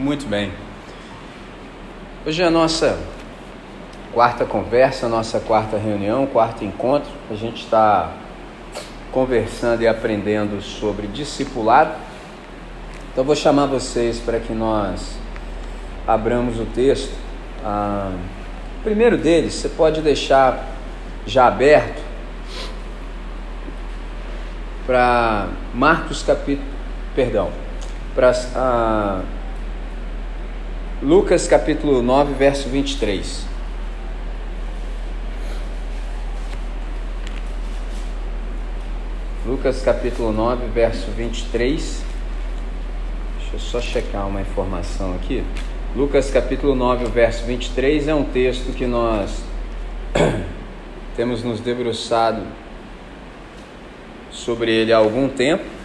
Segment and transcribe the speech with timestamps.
[0.00, 0.50] Muito bem.
[2.24, 2.98] Hoje é a nossa
[4.14, 7.10] quarta conversa, nossa quarta reunião, quarto encontro.
[7.30, 8.10] A gente está
[9.12, 11.92] conversando e aprendendo sobre discipulado.
[13.12, 15.18] Então vou chamar vocês para que nós
[16.06, 17.12] abramos o texto.
[17.62, 18.10] Ah,
[18.80, 20.66] o primeiro deles, você pode deixar
[21.26, 22.02] já aberto
[24.86, 26.66] para Marcos capítulo,
[27.14, 27.50] perdão,
[28.14, 29.22] para ah,
[31.02, 33.46] Lucas capítulo 9, verso 23.
[39.46, 42.02] Lucas capítulo 9, verso 23.
[43.38, 45.42] Deixa eu só checar uma informação aqui.
[45.96, 49.42] Lucas capítulo 9, verso 23 é um texto que nós
[51.16, 52.42] temos nos debruçado
[54.30, 55.79] sobre ele há algum tempo.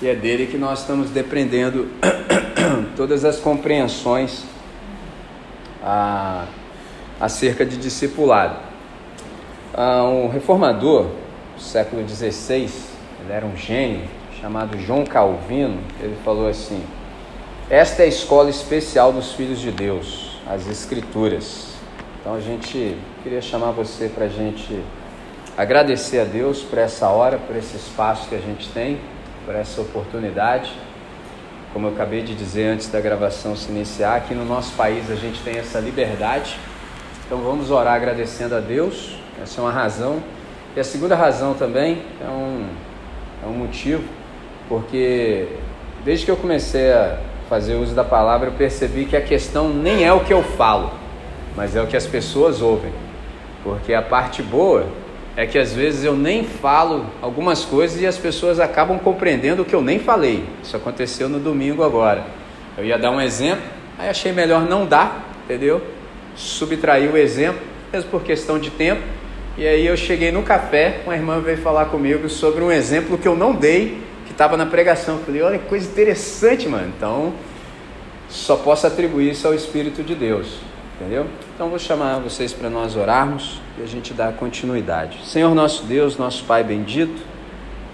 [0.00, 1.88] E é dele que nós estamos dependendo
[2.96, 4.44] todas as compreensões
[5.82, 6.46] a,
[7.20, 8.56] acerca de discipulado.
[9.74, 11.06] Ah, um reformador
[11.56, 12.70] do século XVI,
[13.24, 14.04] ele era um gênio,
[14.40, 16.80] chamado João Calvino, ele falou assim:
[17.68, 21.74] Esta é a escola especial dos filhos de Deus, as Escrituras.
[22.20, 24.80] Então a gente queria chamar você para a gente
[25.56, 29.00] agradecer a Deus por essa hora, por esse espaço que a gente tem
[29.48, 30.70] por essa oportunidade.
[31.72, 35.14] Como eu acabei de dizer antes da gravação se iniciar, aqui no nosso país a
[35.14, 36.58] gente tem essa liberdade.
[37.24, 39.16] Então vamos orar agradecendo a Deus.
[39.42, 40.22] Essa é uma razão.
[40.76, 42.66] E a segunda razão também é um,
[43.42, 44.04] é um motivo,
[44.68, 45.48] porque
[46.04, 50.04] desde que eu comecei a fazer uso da palavra, eu percebi que a questão nem
[50.04, 50.92] é o que eu falo,
[51.56, 52.92] mas é o que as pessoas ouvem.
[53.64, 54.86] Porque a parte boa
[55.38, 59.64] é que às vezes eu nem falo algumas coisas e as pessoas acabam compreendendo o
[59.64, 60.44] que eu nem falei.
[60.60, 62.26] Isso aconteceu no domingo agora.
[62.76, 63.62] Eu ia dar um exemplo,
[63.96, 65.80] aí achei melhor não dar, entendeu?
[66.34, 67.60] Subtrair o exemplo,
[67.92, 69.00] mesmo por questão de tempo.
[69.56, 73.28] E aí eu cheguei no café, uma irmã veio falar comigo sobre um exemplo que
[73.28, 75.18] eu não dei, que estava na pregação.
[75.18, 76.92] Eu falei, olha que coisa interessante, mano.
[76.96, 77.32] Então,
[78.28, 80.58] só posso atribuir isso ao Espírito de Deus,
[80.98, 81.26] entendeu?
[81.54, 85.24] Então vou chamar vocês para nós orarmos e a gente dar continuidade.
[85.24, 87.22] Senhor nosso Deus, nosso Pai bendito,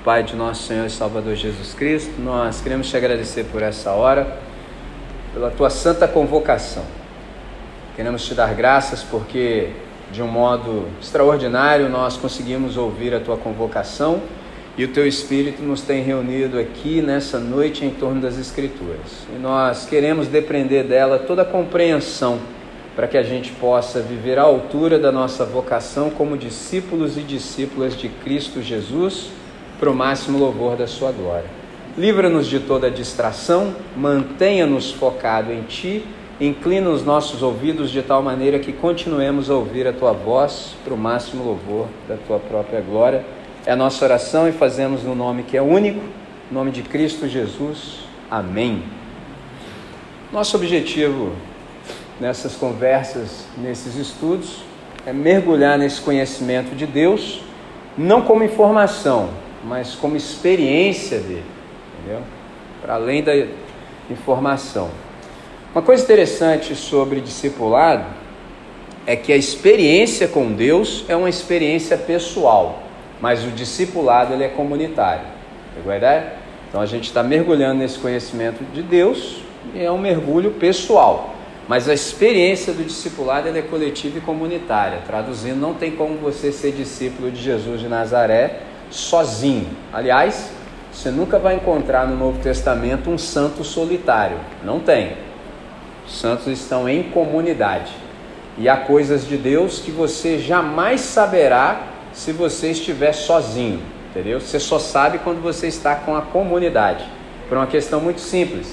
[0.03, 4.39] Pai de nosso Senhor e Salvador Jesus Cristo, nós queremos te agradecer por essa hora,
[5.35, 6.83] pela tua santa convocação.
[7.95, 9.71] Queremos te dar graças porque
[10.11, 14.21] de um modo extraordinário nós conseguimos ouvir a tua convocação
[14.77, 19.27] e o teu Espírito nos tem reunido aqui nessa noite em torno das Escrituras.
[19.35, 22.41] E nós queremos depender dela toda a compreensão
[22.95, 27.97] para que a gente possa viver à altura da nossa vocação como discípulos e discípulas
[27.97, 29.31] de Cristo Jesus,
[29.79, 31.49] para o máximo louvor da Sua glória.
[31.99, 36.05] Livra-nos de toda distração, mantenha-nos focado em Ti,
[36.41, 40.95] inclina os nossos ouvidos de tal maneira que continuemos a ouvir a Tua voz, para
[40.95, 43.25] o máximo louvor da Tua própria glória.
[43.67, 46.01] É a nossa oração e fazemos no nome que é único,
[46.51, 48.01] nome de Cristo Jesus.
[48.31, 48.83] Amém.
[50.33, 51.33] Nosso objetivo
[52.21, 54.63] nessas conversas, nesses estudos,
[55.07, 57.43] é mergulhar nesse conhecimento de Deus,
[57.97, 59.31] não como informação,
[59.65, 61.45] mas como experiência dele,
[61.99, 62.23] entendeu?
[62.81, 63.33] Para além da
[64.11, 64.91] informação.
[65.75, 68.05] Uma coisa interessante sobre discipulado
[69.07, 72.83] é que a experiência com Deus é uma experiência pessoal,
[73.21, 75.27] mas o discipulado ele é comunitário.
[75.77, 76.33] A ideia?
[76.69, 79.41] Então a gente está mergulhando nesse conhecimento de Deus
[79.75, 81.34] e é um mergulho pessoal.
[81.67, 84.99] Mas a experiência do discipulado é coletiva e comunitária.
[85.07, 88.61] Traduzindo, não tem como você ser discípulo de Jesus de Nazaré
[88.91, 89.69] sozinho.
[89.93, 90.51] Aliás,
[90.93, 94.37] você nunca vai encontrar no Novo Testamento um santo solitário.
[94.63, 95.17] Não tem.
[96.07, 97.93] Os santos estão em comunidade.
[98.59, 103.81] E há coisas de Deus que você jamais saberá se você estiver sozinho.
[104.11, 104.39] Entendeu?
[104.39, 107.05] Você só sabe quando você está com a comunidade.
[107.49, 108.73] Por uma questão muito simples.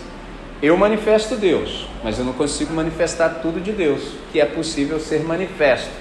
[0.62, 4.02] Eu manifesto Deus, mas eu não consigo manifestar tudo de Deus,
[4.32, 5.92] que é possível ser manifesto.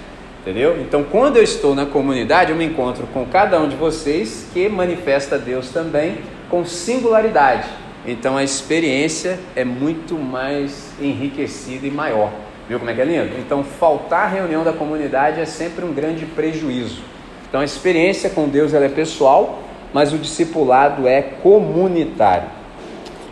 [0.41, 0.81] Entendeu?
[0.81, 4.69] Então, quando eu estou na comunidade, eu me encontro com cada um de vocês que
[4.71, 6.19] manifesta Deus também
[6.49, 7.69] com singularidade.
[8.07, 12.33] Então, a experiência é muito mais enriquecida e maior.
[12.67, 13.39] Viu como é que é lindo?
[13.39, 17.03] Então, faltar reunião da comunidade é sempre um grande prejuízo.
[17.47, 19.63] Então, a experiência com Deus ela é pessoal,
[19.93, 22.60] mas o discipulado é comunitário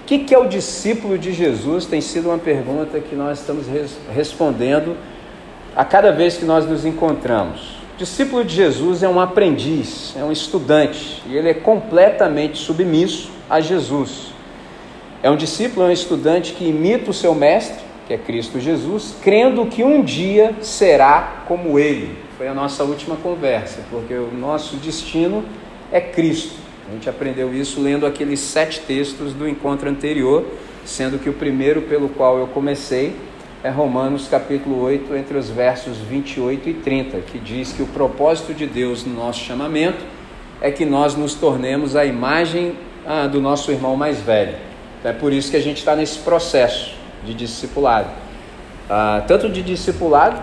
[0.08, 1.84] que, que é o discípulo de Jesus?
[1.84, 4.96] Tem sido uma pergunta que nós estamos res respondendo
[5.76, 7.76] a cada vez que nós nos encontramos.
[7.94, 13.30] O discípulo de Jesus é um aprendiz, é um estudante, e ele é completamente submisso
[13.50, 14.32] a Jesus.
[15.22, 19.14] É um discípulo, é um estudante que imita o seu mestre, que é Cristo Jesus,
[19.22, 22.16] crendo que um dia será como ele.
[22.38, 25.44] Foi a nossa última conversa, porque o nosso destino
[25.92, 26.67] é Cristo.
[26.88, 30.46] A gente aprendeu isso lendo aqueles sete textos do encontro anterior,
[30.86, 33.14] sendo que o primeiro pelo qual eu comecei
[33.62, 38.54] é Romanos capítulo 8, entre os versos 28 e 30, que diz que o propósito
[38.54, 40.02] de Deus no nosso chamamento
[40.62, 42.74] é que nós nos tornemos a imagem
[43.06, 44.56] ah, do nosso irmão mais velho.
[44.98, 48.08] Então, é por isso que a gente está nesse processo de discipulado,
[48.88, 50.40] ah, tanto de discipulado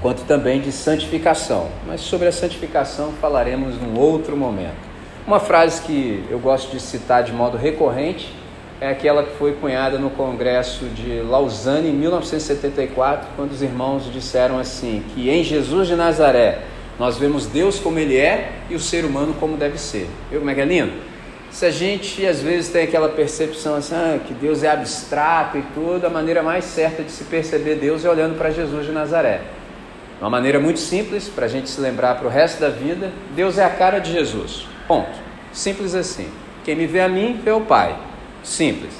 [0.00, 1.68] quanto também de santificação.
[1.84, 4.87] Mas sobre a santificação falaremos num outro momento.
[5.28, 8.34] Uma frase que eu gosto de citar de modo recorrente
[8.80, 14.58] é aquela que foi cunhada no Congresso de Lausanne em 1974, quando os irmãos disseram
[14.58, 16.60] assim: que em Jesus de Nazaré
[16.98, 20.08] nós vemos Deus como Ele é e o ser humano como deve ser.
[20.30, 20.94] Viu como é que é lindo?
[21.50, 25.62] Se a gente às vezes tem aquela percepção assim, ah, que Deus é abstrato e
[25.74, 29.42] tudo, a maneira mais certa de se perceber Deus é olhando para Jesus de Nazaré.
[30.22, 33.58] Uma maneira muito simples para a gente se lembrar para o resto da vida: Deus
[33.58, 34.77] é a cara de Jesus.
[34.88, 35.20] Ponto.
[35.52, 36.28] Simples assim.
[36.64, 37.94] Quem me vê a mim, vê o Pai.
[38.42, 38.92] Simples.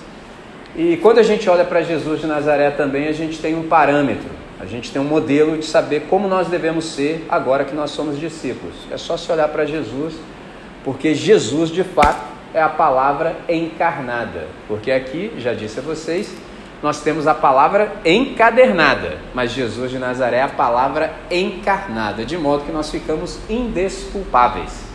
[0.77, 4.29] E quando a gente olha para Jesus de Nazaré também, a gente tem um parâmetro,
[4.61, 8.21] a gente tem um modelo de saber como nós devemos ser agora que nós somos
[8.21, 8.75] discípulos.
[8.91, 10.15] É só se olhar para Jesus,
[10.85, 14.47] porque Jesus de fato é a palavra encarnada.
[14.69, 16.33] Porque aqui, já disse a vocês,
[16.83, 22.65] nós temos a palavra encadernada, mas Jesus de Nazaré é a palavra encarnada, de modo
[22.65, 24.88] que nós ficamos indesculpáveis.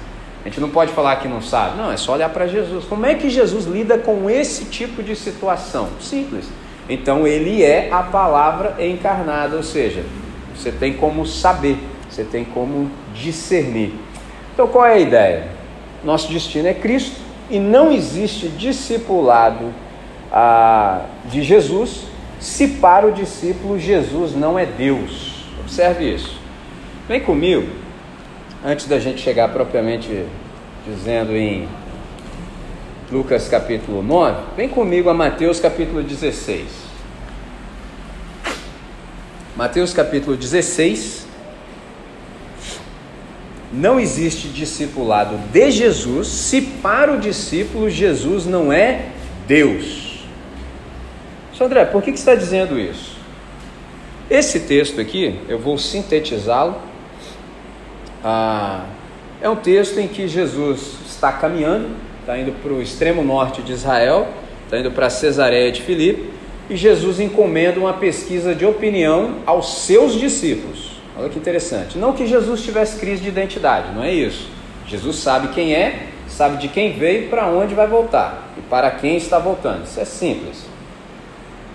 [0.43, 1.77] A gente não pode falar que não sabe.
[1.77, 2.83] Não, é só olhar para Jesus.
[2.85, 5.87] Como é que Jesus lida com esse tipo de situação?
[6.01, 6.47] Simples.
[6.89, 10.03] Então ele é a palavra encarnada, ou seja,
[10.53, 11.77] você tem como saber,
[12.09, 13.93] você tem como discernir.
[14.53, 15.47] Então qual é a ideia?
[16.03, 19.73] Nosso destino é Cristo e não existe discipulado
[20.29, 22.07] ah, de Jesus
[22.37, 25.45] se para o discípulo Jesus não é Deus.
[25.61, 26.37] Observe isso.
[27.07, 27.82] Vem comigo
[28.63, 30.25] antes da gente chegar propriamente
[30.87, 31.67] dizendo em
[33.11, 36.65] Lucas capítulo 9, vem comigo a Mateus capítulo 16.
[39.55, 41.27] Mateus capítulo 16.
[43.71, 49.09] Não existe discipulado de Jesus se para o discípulo Jesus não é
[49.47, 50.25] Deus.
[51.57, 53.17] Sandré, por que, que está dizendo isso?
[54.29, 56.92] Esse texto aqui, eu vou sintetizá-lo
[58.23, 58.85] ah,
[59.41, 61.89] é um texto em que Jesus está caminhando,
[62.21, 64.27] está indo para o extremo norte de Israel,
[64.63, 66.31] está indo para Cesareia de Filipe,
[66.69, 70.93] e Jesus encomenda uma pesquisa de opinião aos seus discípulos.
[71.17, 71.97] Olha que interessante.
[71.97, 74.47] Não que Jesus tivesse crise de identidade, não é isso.
[74.87, 79.17] Jesus sabe quem é, sabe de quem veio, para onde vai voltar e para quem
[79.17, 79.83] está voltando.
[79.83, 80.72] Isso é simples.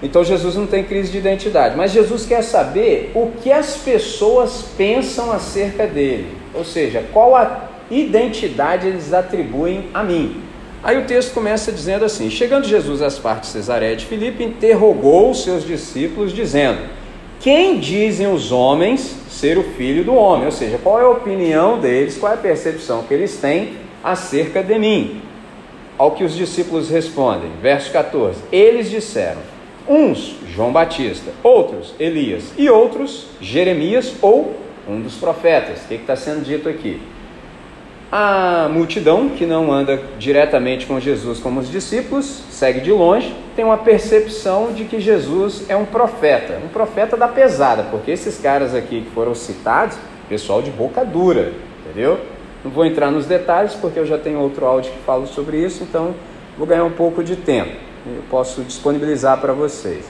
[0.02, 4.64] Então Jesus não tem crise de identidade, mas Jesus quer saber o que as pessoas
[4.76, 10.42] pensam acerca dele, ou seja, qual a identidade eles atribuem a mim.
[10.84, 15.30] Aí o texto começa dizendo assim: Chegando Jesus às partes de Cesareia de Filipe, interrogou
[15.30, 16.78] os seus discípulos, dizendo:
[17.40, 20.46] Quem dizem os homens ser o filho do homem?
[20.46, 23.72] Ou seja, qual é a opinião deles, qual é a percepção que eles têm
[24.04, 25.20] acerca de mim?
[25.96, 29.57] Ao que os discípulos respondem, verso 14: Eles disseram
[29.88, 34.54] Uns, João Batista, outros, Elias, e outros, Jeremias ou
[34.86, 35.82] um dos profetas.
[35.84, 37.00] O que está sendo dito aqui?
[38.12, 43.64] A multidão que não anda diretamente com Jesus como os discípulos, segue de longe, tem
[43.64, 48.74] uma percepção de que Jesus é um profeta, um profeta da pesada, porque esses caras
[48.74, 49.96] aqui que foram citados,
[50.28, 51.52] pessoal de boca dura,
[51.84, 52.18] entendeu?
[52.64, 55.82] Não vou entrar nos detalhes porque eu já tenho outro áudio que falo sobre isso,
[55.82, 56.14] então
[56.56, 60.04] vou ganhar um pouco de tempo eu posso disponibilizar para vocês.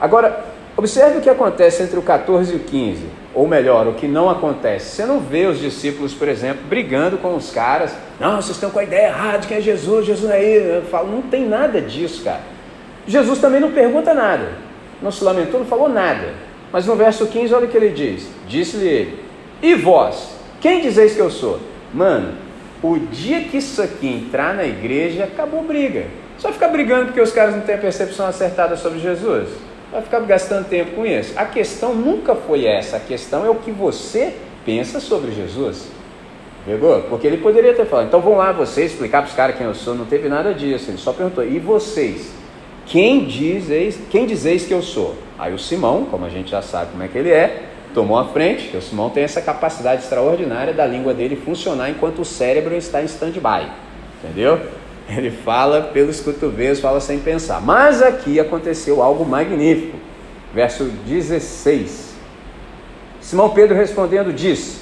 [0.00, 0.44] Agora,
[0.76, 4.28] observe o que acontece entre o 14 e o 15, ou melhor, o que não
[4.28, 4.96] acontece.
[4.96, 7.94] Você não vê os discípulos, por exemplo, brigando com os caras.
[8.20, 10.76] Não, vocês estão com a ideia errada de quem é Jesus, Jesus é aí.
[10.76, 12.40] Eu falo, não tem nada disso, cara.
[13.06, 14.48] Jesus também não pergunta nada.
[15.00, 16.34] Não se lamentou, não falou nada.
[16.72, 19.24] Mas no verso 15, olha o que ele diz: Disse-lhe ele:
[19.62, 21.60] E vós, quem dizeis que eu sou?
[21.94, 22.34] Mano,
[22.82, 26.06] o dia que isso aqui entrar na igreja, acabou briga.
[26.38, 29.48] Só ficar brigando porque os caras não têm a percepção acertada sobre Jesus.
[29.90, 31.32] Vai ficar gastando tempo com isso.
[31.36, 32.96] A questão nunca foi essa.
[32.96, 35.88] A questão é o que você pensa sobre Jesus.
[36.66, 37.02] Pegou?
[37.02, 39.74] Porque ele poderia ter falado, então vão lá vocês explicar para os caras quem eu
[39.74, 39.94] sou.
[39.94, 40.90] Não teve nada disso.
[40.90, 42.32] Ele só perguntou, e vocês?
[42.86, 45.14] Quem dizeis, quem dizeis que eu sou?
[45.38, 47.62] Aí o Simão, como a gente já sabe como é que ele é,
[47.94, 52.24] tomou a frente, o Simão tem essa capacidade extraordinária da língua dele funcionar enquanto o
[52.24, 53.68] cérebro está em stand-by.
[54.22, 54.60] Entendeu?
[55.08, 57.60] Ele fala pelos cotovelos, fala sem pensar.
[57.60, 59.96] Mas aqui aconteceu algo magnífico.
[60.52, 62.14] Verso 16.
[63.20, 64.80] Simão Pedro respondendo disse: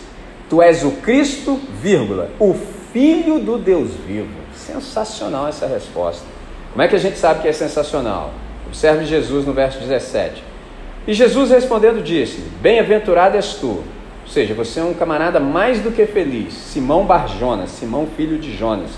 [0.49, 2.55] Tu és o Cristo, vírgula, o
[2.93, 4.29] Filho do Deus vivo.
[4.55, 6.25] Sensacional essa resposta.
[6.73, 8.33] Como é que a gente sabe que é sensacional?
[8.67, 10.43] Observe Jesus no verso 17.
[11.07, 13.83] E Jesus respondendo disse: Bem-aventurado és tu.
[14.23, 18.57] Ou seja, você é um camarada mais do que feliz, Simão Barjonas, Simão filho de
[18.57, 18.93] Jonas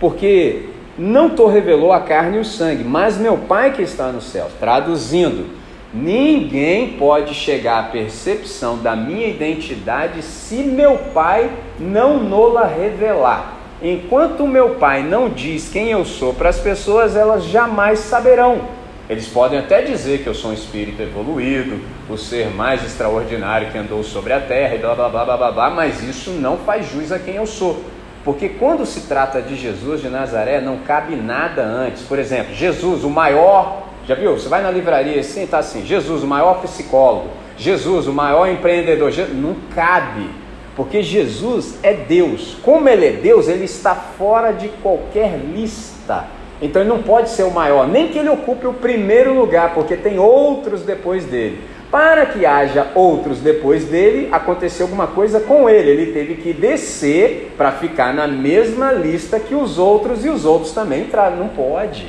[0.00, 4.20] porque não te revelou a carne e o sangue, mas meu Pai que está no
[4.20, 4.50] céu.
[4.58, 5.46] Traduzindo,
[5.92, 13.58] ninguém pode chegar à percepção da minha identidade se meu Pai não nola revelar.
[13.82, 18.80] Enquanto meu Pai não diz quem eu sou para as pessoas, elas jamais saberão.
[19.08, 23.76] Eles podem até dizer que eu sou um espírito evoluído, o ser mais extraordinário que
[23.76, 27.10] andou sobre a terra e blá blá blá blá blá, mas isso não faz jus
[27.10, 27.82] a quem eu sou.
[28.24, 32.02] Porque quando se trata de Jesus de Nazaré, não cabe nada antes.
[32.02, 34.32] Por exemplo, Jesus, o maior, já viu?
[34.32, 39.10] Você vai na livraria assim, está assim: Jesus, o maior psicólogo, Jesus, o maior empreendedor.
[39.32, 40.28] Não cabe,
[40.76, 42.58] porque Jesus é Deus.
[42.62, 46.26] Como ele é Deus, ele está fora de qualquer lista.
[46.60, 49.96] Então ele não pode ser o maior, nem que ele ocupe o primeiro lugar, porque
[49.96, 51.58] tem outros depois dele.
[51.90, 55.90] Para que haja outros depois dele, aconteceu alguma coisa com ele.
[55.90, 60.70] Ele teve que descer para ficar na mesma lista que os outros e os outros
[60.70, 61.36] também entraram.
[61.36, 62.06] Não pode.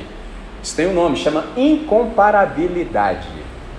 [0.62, 3.26] Isso tem um nome, chama incomparabilidade.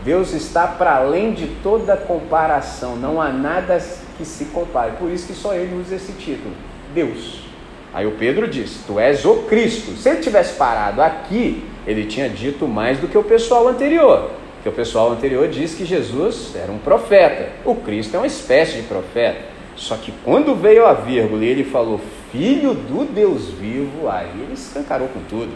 [0.03, 2.97] Deus está para além de toda comparação.
[2.97, 3.81] Não há nada
[4.17, 4.91] que se compare.
[4.99, 6.53] Por isso que só ele usa esse título,
[6.93, 7.45] Deus.
[7.93, 9.95] Aí o Pedro disse: Tu és o Cristo.
[9.95, 14.69] Se ele tivesse parado aqui, ele tinha dito mais do que o pessoal anterior que
[14.69, 17.49] o pessoal anterior diz que Jesus era um profeta.
[17.65, 19.41] O Cristo é uma espécie de profeta.
[19.75, 21.99] Só que quando veio a vírgula e ele falou
[22.31, 25.51] filho do Deus vivo, aí ele escancarou com tudo.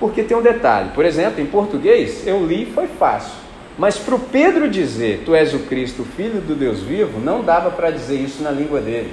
[0.00, 3.44] Porque tem um detalhe, por exemplo, em português eu li e foi fácil.
[3.78, 7.70] Mas para o Pedro dizer, tu és o Cristo, filho do Deus vivo, não dava
[7.70, 9.12] para dizer isso na língua dele.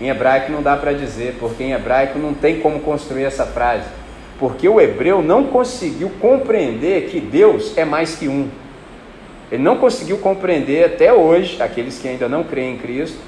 [0.00, 3.86] Em hebraico não dá para dizer, porque em hebraico não tem como construir essa frase
[4.38, 8.48] porque o hebreu não conseguiu compreender que Deus é mais que um.
[9.50, 13.18] Ele não conseguiu compreender até hoje, aqueles que ainda não creem em Cristo,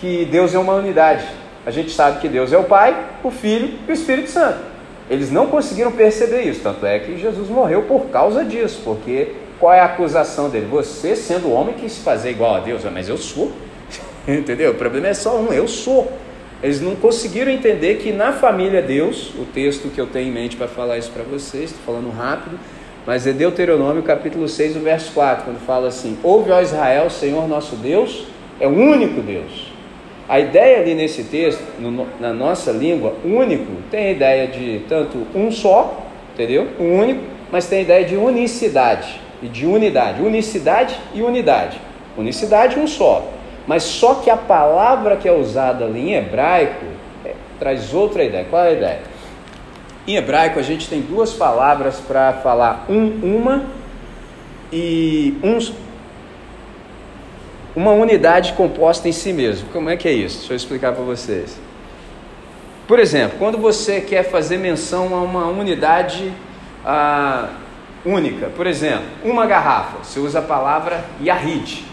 [0.00, 1.26] que Deus é uma unidade.
[1.66, 4.58] A gente sabe que Deus é o Pai, o Filho e o Espírito Santo.
[5.10, 9.72] Eles não conseguiram perceber isso, tanto é que Jesus morreu por causa disso, porque qual
[9.72, 10.66] é a acusação dele?
[10.70, 13.52] Você, sendo homem, quis se fazer igual a Deus, mas eu sou.
[14.26, 14.72] Entendeu?
[14.72, 16.10] O problema é só um, eu sou.
[16.62, 20.56] Eles não conseguiram entender que na família Deus, o texto que eu tenho em mente
[20.56, 22.58] para falar isso para vocês, estou falando rápido,
[23.06, 27.46] mas é Deuteronômio capítulo 6, o verso 4, quando fala assim: Ouve, ó Israel, Senhor
[27.46, 28.26] nosso Deus
[28.58, 29.72] é o único Deus.
[30.28, 35.26] A ideia ali nesse texto, no, na nossa língua, único, tem a ideia de tanto
[35.34, 36.68] um só, entendeu?
[36.78, 40.20] Um único, mas tem a ideia de unicidade e de unidade.
[40.20, 41.80] Unicidade e unidade.
[42.16, 43.37] Unicidade, um só.
[43.68, 46.86] Mas só que a palavra que é usada ali em hebraico
[47.22, 48.46] é, traz outra ideia.
[48.48, 49.00] Qual é a ideia?
[50.06, 53.66] Em hebraico a gente tem duas palavras para falar um, uma
[54.72, 55.74] e uns,
[57.76, 59.68] uma unidade composta em si mesmo.
[59.70, 60.38] Como é que é isso?
[60.38, 61.60] Deixa eu explicar para vocês.
[62.86, 66.32] Por exemplo, quando você quer fazer menção a uma unidade
[66.82, 67.50] ah,
[68.02, 71.84] única, por exemplo, uma garrafa, você usa a palavra yahid.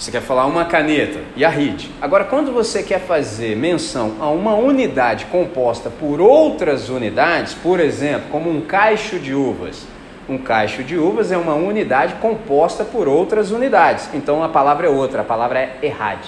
[0.00, 1.90] Você quer falar uma caneta e a RID.
[2.00, 8.30] Agora, quando você quer fazer menção a uma unidade composta por outras unidades, por exemplo,
[8.30, 9.86] como um caixo de uvas.
[10.26, 14.08] Um caixo de uvas é uma unidade composta por outras unidades.
[14.14, 16.24] Então a palavra é outra, a palavra é errad.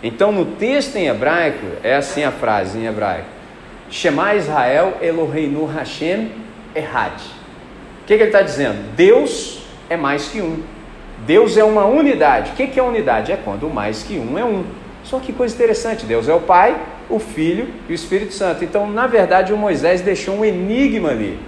[0.00, 3.26] Então no texto em hebraico, é assim a frase em hebraico:
[3.90, 6.30] Shema Israel Eloheinu Hashem
[6.76, 7.18] Errad.
[8.02, 8.94] O que, que ele está dizendo?
[8.94, 10.62] Deus é mais que um.
[11.26, 12.52] Deus é uma unidade.
[12.52, 13.32] O que é unidade?
[13.32, 14.64] É quando mais que um é um.
[15.02, 18.64] Só que coisa interessante: Deus é o Pai, o Filho e o Espírito Santo.
[18.64, 21.38] Então, na verdade, o Moisés deixou um enigma ali.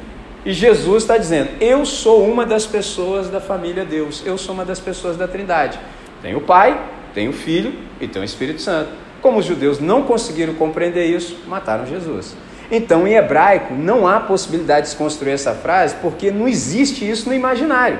[0.45, 4.65] E Jesus está dizendo: Eu sou uma das pessoas da família Deus, eu sou uma
[4.65, 5.79] das pessoas da Trindade.
[6.23, 6.81] Tem o Pai,
[7.15, 8.91] tem o Filho e tem o Espírito Santo.
[9.21, 12.37] Como os judeus não conseguiram compreender isso, mataram Jesus.
[12.71, 17.35] Então, em hebraico, não há possibilidade de construir essa frase, porque não existe isso no
[17.35, 17.99] imaginário.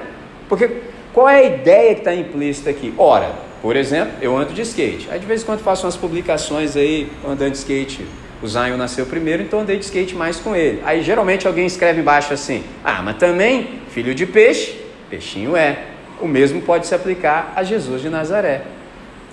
[0.49, 0.83] Porque
[1.17, 2.93] qual é a ideia que está implícita aqui?
[2.99, 3.33] Ora,
[3.63, 5.09] por exemplo, eu ando de skate.
[5.11, 8.07] Aí de vez em quando faço umas publicações aí, andando de skate.
[8.43, 10.83] O Zion nasceu primeiro, então andei de skate mais com ele.
[10.85, 15.85] Aí geralmente alguém escreve embaixo assim: Ah, mas também, filho de peixe, peixinho é.
[16.21, 18.65] O mesmo pode se aplicar a Jesus de Nazaré.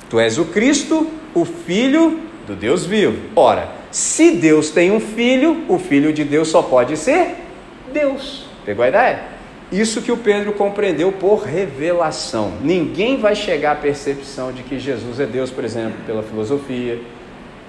[0.09, 3.17] Tu és o Cristo, o Filho do Deus vivo.
[3.35, 7.35] Ora, se Deus tem um filho, o filho de Deus só pode ser
[7.91, 8.45] Deus.
[8.65, 9.32] Pegou a ideia?
[9.73, 12.53] Isso que o Pedro compreendeu por revelação.
[12.61, 17.01] Ninguém vai chegar à percepção de que Jesus é Deus, por exemplo, pela filosofia.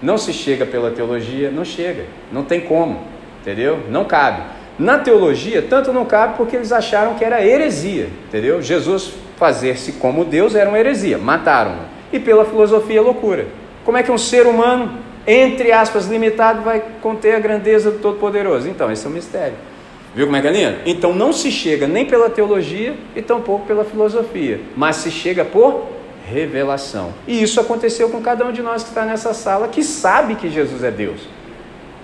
[0.02, 2.04] Não se chega pela teologia, não chega.
[2.30, 3.00] Não tem como,
[3.40, 3.80] entendeu?
[3.88, 4.42] Não cabe.
[4.78, 8.60] Na teologia, tanto não cabe porque eles acharam que era heresia, entendeu?
[8.60, 11.84] Jesus fazer-se como Deus era uma heresia, mataram-no.
[12.12, 13.46] E pela filosofia, loucura.
[13.82, 18.68] Como é que um ser humano, entre aspas, limitado, vai conter a grandeza do Todo-Poderoso?
[18.68, 19.56] Então, esse é um mistério.
[20.14, 20.76] Viu como é que é lindo?
[20.86, 25.88] Então não se chega nem pela teologia e tampouco pela filosofia, mas se chega por
[26.26, 27.12] revelação.
[27.26, 30.48] E isso aconteceu com cada um de nós que está nessa sala, que sabe que
[30.48, 31.20] Jesus é Deus.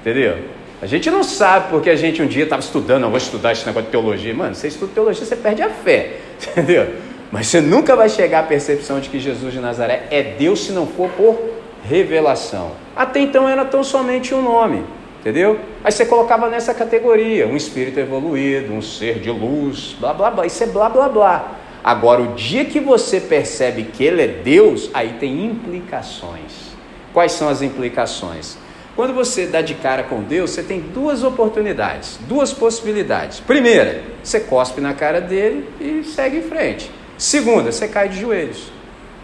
[0.01, 0.39] Entendeu?
[0.83, 3.67] A gente não sabe porque a gente um dia estava estudando, não vou estudar esse
[3.67, 4.35] negócio de teologia.
[4.35, 6.17] Mano, você estuda teologia, você perde a fé.
[6.41, 6.89] Entendeu?
[7.31, 10.73] Mas você nunca vai chegar à percepção de que Jesus de Nazaré é Deus se
[10.73, 11.39] não for por
[11.85, 12.73] revelação.
[12.97, 14.85] Até então era tão somente um nome,
[15.21, 15.61] entendeu?
[15.85, 20.47] Aí você colocava nessa categoria um espírito evoluído, um ser de luz, blá blá blá.
[20.47, 21.57] Isso é blá blá blá.
[21.83, 26.71] Agora, o dia que você percebe que ele é Deus, aí tem implicações.
[27.13, 28.59] Quais são as implicações?
[28.95, 33.41] Quando você dá de cara com Deus, você tem duas oportunidades, duas possibilidades.
[33.41, 36.91] Primeira, você cospe na cara dele e segue em frente.
[37.17, 38.71] Segunda, você cai de joelhos.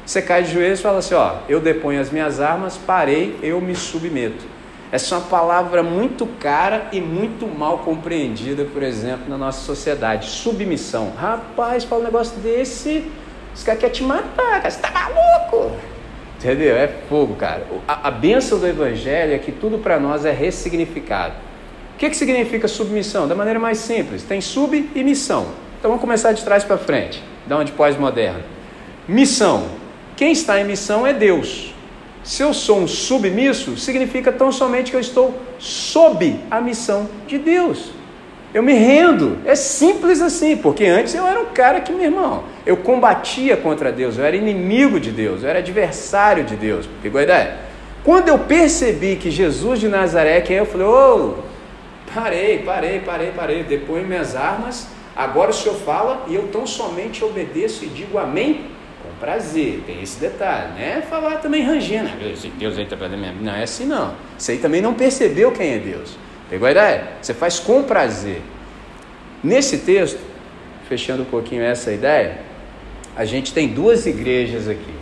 [0.05, 3.61] Você cai de joelhos e fala assim: Ó, eu deponho as minhas armas, parei, eu
[3.61, 4.56] me submeto.
[4.93, 10.29] Essa é uma palavra muito cara e muito mal compreendida, por exemplo, na nossa sociedade.
[10.29, 11.13] Submissão.
[11.17, 13.05] Rapaz, fala um negócio desse,
[13.55, 15.73] os caras querem te matar, cara, você tá maluco.
[16.39, 16.77] Entendeu?
[16.77, 17.67] É fogo, cara.
[17.89, 21.35] A, a bênção do Evangelho é que tudo para nós é ressignificado.
[21.95, 23.27] O que, que significa submissão?
[23.27, 25.47] Da maneira mais simples: tem sub e missão.
[25.79, 28.43] Então vamos começar de trás para frente da onde pós-moderno.
[29.09, 29.67] Missão.
[30.17, 31.75] Quem está em missão é Deus.
[32.27, 37.39] Se eu sou um submisso, significa tão somente que eu estou sob a missão de
[37.39, 37.93] Deus.
[38.53, 39.39] Eu me rendo.
[39.45, 43.93] É simples assim, porque antes eu era um cara que, meu irmão, eu combatia contra
[43.93, 46.89] Deus, eu era inimigo de Deus, eu era adversário de Deus.
[47.01, 47.59] Pegou a ideia?
[48.03, 53.01] Quando eu percebi que Jesus de Nazaré, quem é, eu falei, ô, oh, parei, parei,
[53.01, 57.89] parei, parei, depois minhas armas Agora o Senhor fala e eu tão somente obedeço e
[57.89, 58.67] digo amém
[59.21, 59.83] prazer.
[59.87, 62.11] Tem esse detalhe, não é falar também rangendo.
[62.59, 64.15] Deus aí está fazendo minha Não é assim não.
[64.37, 66.17] Você aí também não percebeu quem é Deus.
[66.49, 67.09] Pegou a ideia?
[67.21, 68.41] Você faz com prazer.
[69.43, 70.21] Nesse texto,
[70.89, 72.39] fechando um pouquinho essa ideia,
[73.17, 74.95] a gente tem duas igrejas aqui.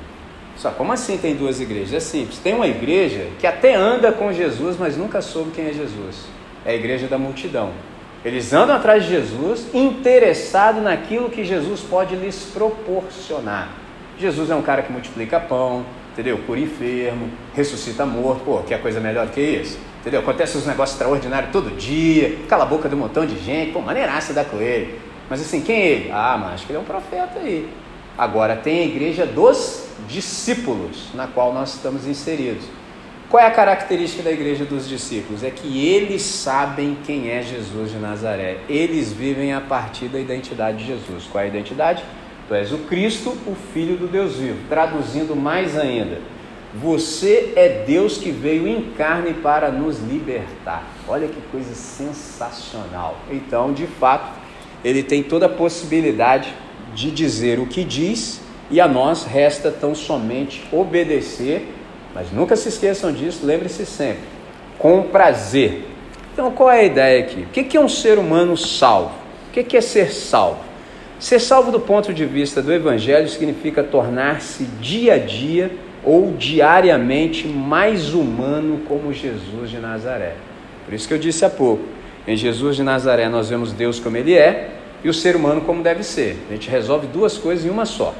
[0.56, 1.92] Só como assim tem duas igrejas?
[1.92, 2.38] É simples.
[2.38, 6.26] Tem uma igreja que até anda com Jesus, mas nunca soube quem é Jesus.
[6.64, 7.72] É a igreja da multidão.
[8.24, 13.83] Eles andam atrás de Jesus, interessados naquilo que Jesus pode lhes proporcionar.
[14.18, 16.38] Jesus é um cara que multiplica pão, entendeu?
[16.46, 20.20] Cura enfermo, ressuscita morto, pô, que é coisa melhor que isso, entendeu?
[20.20, 23.80] Acontece uns negócios extraordinários todo dia, cala a boca de um montão de gente, pô,
[23.80, 24.98] maneiraça da com ele.
[25.28, 26.10] Mas assim, quem é ele?
[26.12, 27.68] Ah, mas acho que ele é um profeta aí.
[28.16, 32.64] Agora tem a igreja dos discípulos, na qual nós estamos inseridos.
[33.28, 35.42] Qual é a característica da igreja dos discípulos?
[35.42, 38.58] É que eles sabem quem é Jesus de Nazaré.
[38.68, 41.24] Eles vivem a partir da identidade de Jesus.
[41.24, 42.04] Qual é a identidade?
[42.48, 44.58] Tu és o Cristo, o Filho do Deus vivo.
[44.68, 46.18] Traduzindo mais ainda,
[46.74, 50.84] você é Deus que veio em carne para nos libertar.
[51.08, 53.18] Olha que coisa sensacional.
[53.30, 54.30] Então, de fato,
[54.84, 56.52] ele tem toda a possibilidade
[56.94, 61.66] de dizer o que diz e a nós resta tão somente obedecer
[62.14, 64.22] mas nunca se esqueçam disso, lembre-se sempre.
[64.78, 65.84] Com prazer.
[66.32, 67.42] Então, qual é a ideia aqui?
[67.42, 69.14] O que é um ser humano salvo?
[69.48, 70.60] O que é ser salvo?
[71.18, 75.70] Ser salvo do ponto de vista do Evangelho significa tornar-se dia a dia
[76.04, 80.34] ou diariamente mais humano como Jesus de Nazaré.
[80.84, 81.84] Por isso que eu disse há pouco:
[82.26, 84.70] em Jesus de Nazaré nós vemos Deus como Ele é
[85.02, 86.36] e o ser humano como deve ser.
[86.48, 88.14] A gente resolve duas coisas em uma só.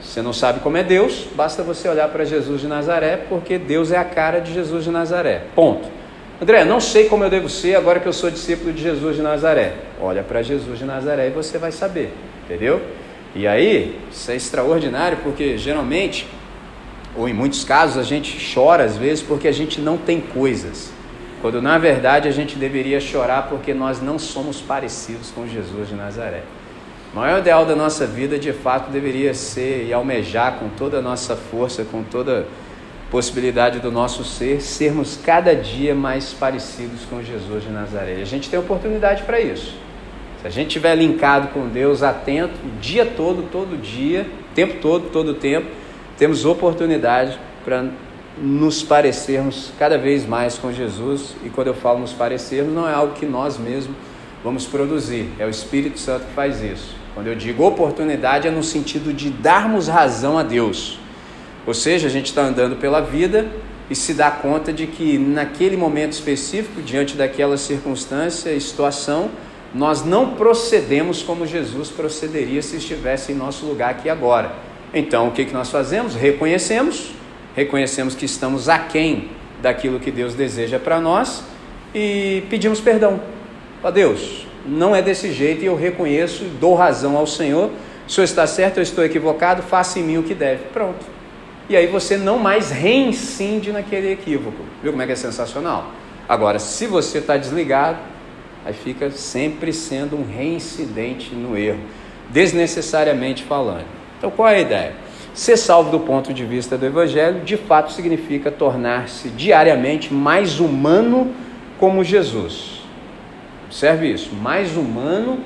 [0.00, 3.92] Você não sabe como é Deus, basta você olhar para Jesus de Nazaré, porque Deus
[3.92, 5.42] é a cara de Jesus de Nazaré.
[5.54, 5.99] Ponto.
[6.40, 9.20] André, não sei como eu devo ser agora que eu sou discípulo de Jesus de
[9.20, 9.74] Nazaré.
[10.00, 12.80] Olha para Jesus de Nazaré e você vai saber, entendeu?
[13.34, 16.26] E aí, isso é extraordinário porque geralmente,
[17.14, 20.90] ou em muitos casos, a gente chora às vezes porque a gente não tem coisas.
[21.42, 25.94] Quando na verdade a gente deveria chorar porque nós não somos parecidos com Jesus de
[25.94, 26.42] Nazaré.
[27.12, 31.02] O maior ideal da nossa vida, de fato, deveria ser e almejar com toda a
[31.02, 32.46] nossa força, com toda
[33.10, 38.20] possibilidade do nosso ser, sermos cada dia mais parecidos com Jesus de Nazaré.
[38.22, 39.74] A gente tem oportunidade para isso.
[40.40, 45.10] Se a gente estiver linkado com Deus, atento, o dia todo, todo dia, tempo todo,
[45.10, 45.66] todo tempo,
[46.16, 47.86] temos oportunidade para
[48.38, 51.34] nos parecermos cada vez mais com Jesus.
[51.44, 53.96] E quando eu falo nos parecermos, não é algo que nós mesmos
[54.42, 56.96] vamos produzir, é o Espírito Santo que faz isso.
[57.14, 60.98] Quando eu digo oportunidade, é no sentido de darmos razão a Deus.
[61.66, 63.46] Ou seja, a gente está andando pela vida
[63.90, 69.30] e se dá conta de que naquele momento específico, diante daquela circunstância e situação,
[69.74, 74.52] nós não procedemos como Jesus procederia se estivesse em nosso lugar aqui agora.
[74.92, 76.14] Então, o que, que nós fazemos?
[76.14, 77.12] Reconhecemos,
[77.54, 79.28] reconhecemos que estamos aquém
[79.62, 81.44] daquilo que Deus deseja para nós
[81.94, 83.20] e pedimos perdão.
[83.82, 87.70] Ó Deus, não é desse jeito e eu reconheço dou razão ao Senhor.
[88.06, 90.64] O Senhor está certo, eu estou equivocado, faça em mim o que deve.
[90.72, 91.19] Pronto.
[91.70, 94.58] E aí você não mais reincide naquele equívoco.
[94.82, 95.92] Viu como é que é sensacional?
[96.28, 97.98] Agora, se você está desligado,
[98.66, 101.78] aí fica sempre sendo um reincidente no erro,
[102.28, 103.84] desnecessariamente falando.
[104.18, 104.94] Então, qual é a ideia?
[105.32, 111.32] Ser salvo do ponto de vista do Evangelho, de fato, significa tornar-se diariamente mais humano
[111.78, 112.80] como Jesus.
[113.66, 115.38] Observe isso, mais humano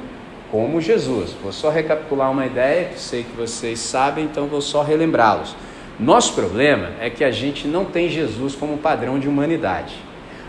[0.51, 1.37] como Jesus.
[1.43, 5.55] Vou só recapitular uma ideia que sei que vocês sabem, então vou só relembrá-los.
[5.99, 9.95] Nosso problema é que a gente não tem Jesus como padrão de humanidade.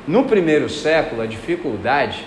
[0.08, 2.26] No primeiro século, a dificuldade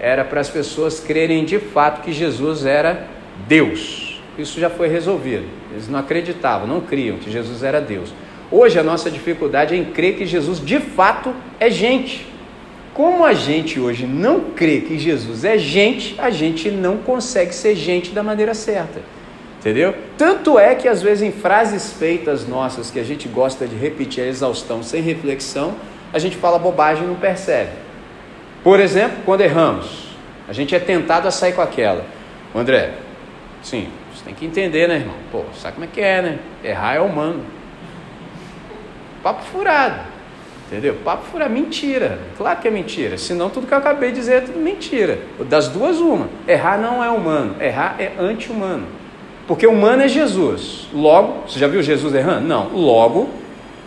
[0.00, 3.06] era para as pessoas crerem de fato que Jesus era
[3.46, 4.20] Deus.
[4.36, 5.44] Isso já foi resolvido.
[5.70, 8.12] Eles não acreditavam, não criam que Jesus era Deus.
[8.50, 12.26] Hoje a nossa dificuldade é em crer que Jesus de fato é gente.
[12.92, 17.74] Como a gente hoje não crê que Jesus é gente, a gente não consegue ser
[17.76, 19.00] gente da maneira certa.
[19.66, 19.96] Entendeu?
[20.16, 24.22] Tanto é que às vezes em frases feitas nossas que a gente gosta de repetir
[24.22, 25.74] a exaustão sem reflexão,
[26.12, 27.72] a gente fala bobagem e não percebe.
[28.62, 32.04] Por exemplo, quando erramos, a gente é tentado a sair com aquela.
[32.54, 32.92] André,
[33.60, 35.16] sim, você tem que entender, né, irmão?
[35.32, 36.38] Pô, sabe como é que é, né?
[36.62, 37.44] Errar é humano.
[39.20, 39.98] Papo furado.
[40.68, 40.94] Entendeu?
[41.04, 42.20] Papo fura, mentira.
[42.38, 43.18] Claro que é mentira.
[43.18, 45.18] Senão tudo que eu acabei de dizer é tudo mentira.
[45.50, 46.28] Das duas, uma.
[46.46, 49.05] Errar não é humano, errar é anti-humano.
[49.46, 50.88] Porque humano é Jesus.
[50.92, 52.46] Logo, você já viu Jesus errando?
[52.46, 52.68] Não.
[52.70, 53.28] Logo,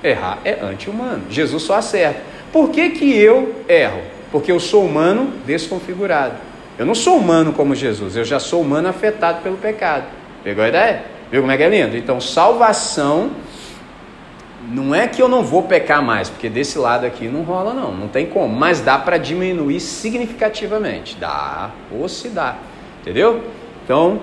[0.04, 1.24] errar é anti-humano.
[1.30, 2.22] Jesus só acerta.
[2.52, 4.02] Por que, que eu erro?
[4.32, 6.36] Porque eu sou humano desconfigurado.
[6.78, 10.06] Eu não sou humano como Jesus, eu já sou humano afetado pelo pecado.
[10.45, 11.04] Pegou a ideia?
[11.30, 11.98] Viu como é que é lindo?
[11.98, 13.32] Então, salvação
[14.72, 17.91] não é que eu não vou pecar mais, porque desse lado aqui não rola não,
[17.91, 22.56] não tem como, mas dá para diminuir significativamente, dá, ou se dá,
[23.02, 23.43] entendeu?
[23.84, 24.19] Então,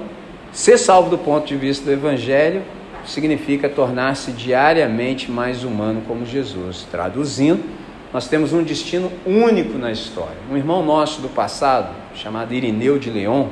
[0.56, 2.62] ser salvo do ponto de vista do Evangelho
[3.04, 6.86] significa tornar-se diariamente mais humano como Jesus.
[6.90, 7.62] Traduzindo,
[8.10, 10.38] nós temos um destino único na história.
[10.50, 13.48] Um irmão nosso do passado, chamado Irineu de Leon,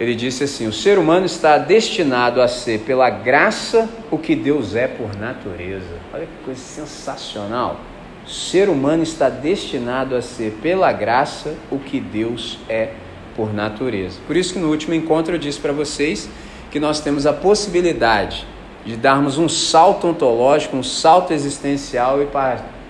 [0.00, 4.74] ele disse assim: o ser humano está destinado a ser, pela graça, o que Deus
[4.74, 5.94] é por natureza.
[6.14, 7.78] Olha que coisa sensacional.
[8.26, 13.11] O ser humano está destinado a ser, pela graça, o que Deus é por
[13.52, 14.18] natureza.
[14.26, 16.28] Por isso que no último encontro eu disse para vocês
[16.70, 18.46] que nós temos a possibilidade
[18.84, 22.28] de darmos um salto ontológico, um salto existencial e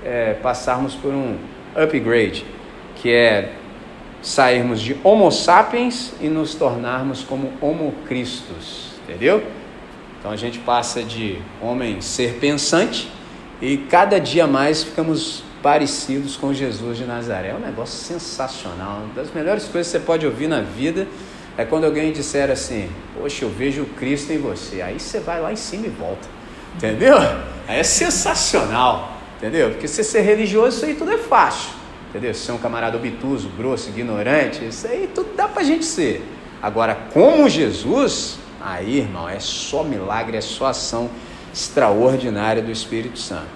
[0.05, 1.37] é, passarmos por um
[1.75, 2.45] upgrade,
[2.97, 3.53] que é
[4.23, 9.43] sairmos de Homo sapiens e nos tornarmos como Homo Christus, entendeu?
[10.19, 13.09] Então a gente passa de homem ser pensante
[13.61, 17.51] e cada dia mais ficamos parecidos com Jesus de Nazaré.
[17.51, 21.07] É um negócio sensacional, uma das melhores coisas que você pode ouvir na vida
[21.57, 24.83] é quando alguém disser assim: Poxa, eu vejo o Cristo em você.
[24.83, 26.29] Aí você vai lá em cima e volta,
[26.77, 27.17] entendeu?
[27.69, 29.71] Aí é sensacional, entendeu?
[29.71, 31.71] Porque se ser religioso, isso aí tudo é fácil.
[32.11, 32.35] Entendeu?
[32.35, 36.23] Ser um camarada obtuso, grosso, ignorante, isso aí tudo dá pra gente ser.
[36.61, 41.09] Agora, como Jesus, aí, irmão, é só milagre, é só ação
[41.53, 43.49] extraordinária do Espírito Santo.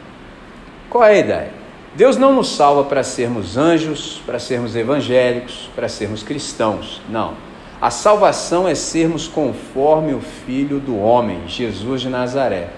[0.89, 1.66] Qual é a ideia?
[1.97, 7.01] Deus não nos salva para sermos anjos, para sermos evangélicos, para sermos cristãos.
[7.09, 7.33] Não.
[7.81, 12.69] A salvação é sermos conforme o Filho do homem, Jesus de Nazaré.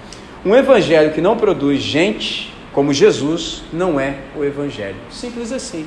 [0.46, 4.94] Um evangelho que não produz gente, como Jesus não é o Evangelho.
[5.10, 5.84] Simples assim.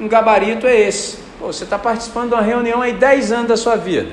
[0.00, 1.18] Um gabarito é esse.
[1.38, 4.10] Pô, você está participando de uma reunião aí 10 anos da sua vida.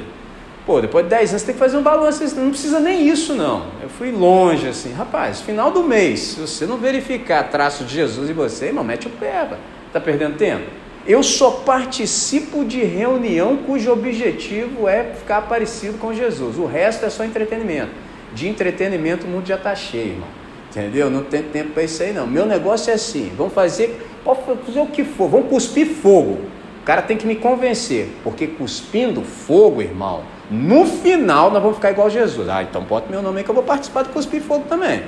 [0.69, 2.23] Pô, depois de 10 anos você tem que fazer um balanço.
[2.39, 3.65] Não precisa nem isso, não.
[3.81, 4.93] Eu fui longe assim.
[4.93, 9.07] Rapaz, final do mês, se você não verificar traço de Jesus em você, irmão, mete
[9.07, 9.47] o pé.
[9.87, 10.65] Está perdendo tempo?
[11.07, 16.59] Eu só participo de reunião cujo objetivo é ficar parecido com Jesus.
[16.59, 17.89] O resto é só entretenimento.
[18.35, 20.29] De entretenimento o mundo já está cheio, irmão.
[20.69, 21.09] Entendeu?
[21.09, 22.27] Não tem tempo para isso aí não.
[22.27, 26.41] Meu negócio é assim, vamos fazer, pode fazer o que for, vamos cuspir fogo.
[26.79, 31.91] O cara tem que me convencer, porque cuspindo fogo, irmão, no final nós vamos ficar
[31.91, 32.49] igual Jesus.
[32.49, 35.03] Ah, então bota meu nome aí que eu vou participar do cuspir fogo também.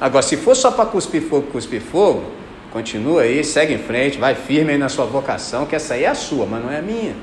[0.00, 2.24] Agora, se for só para cuspir fogo, cuspir fogo,
[2.72, 6.08] continua aí, segue em frente, vai firme aí na sua vocação, que essa aí é
[6.08, 7.14] a sua, mas não é a minha.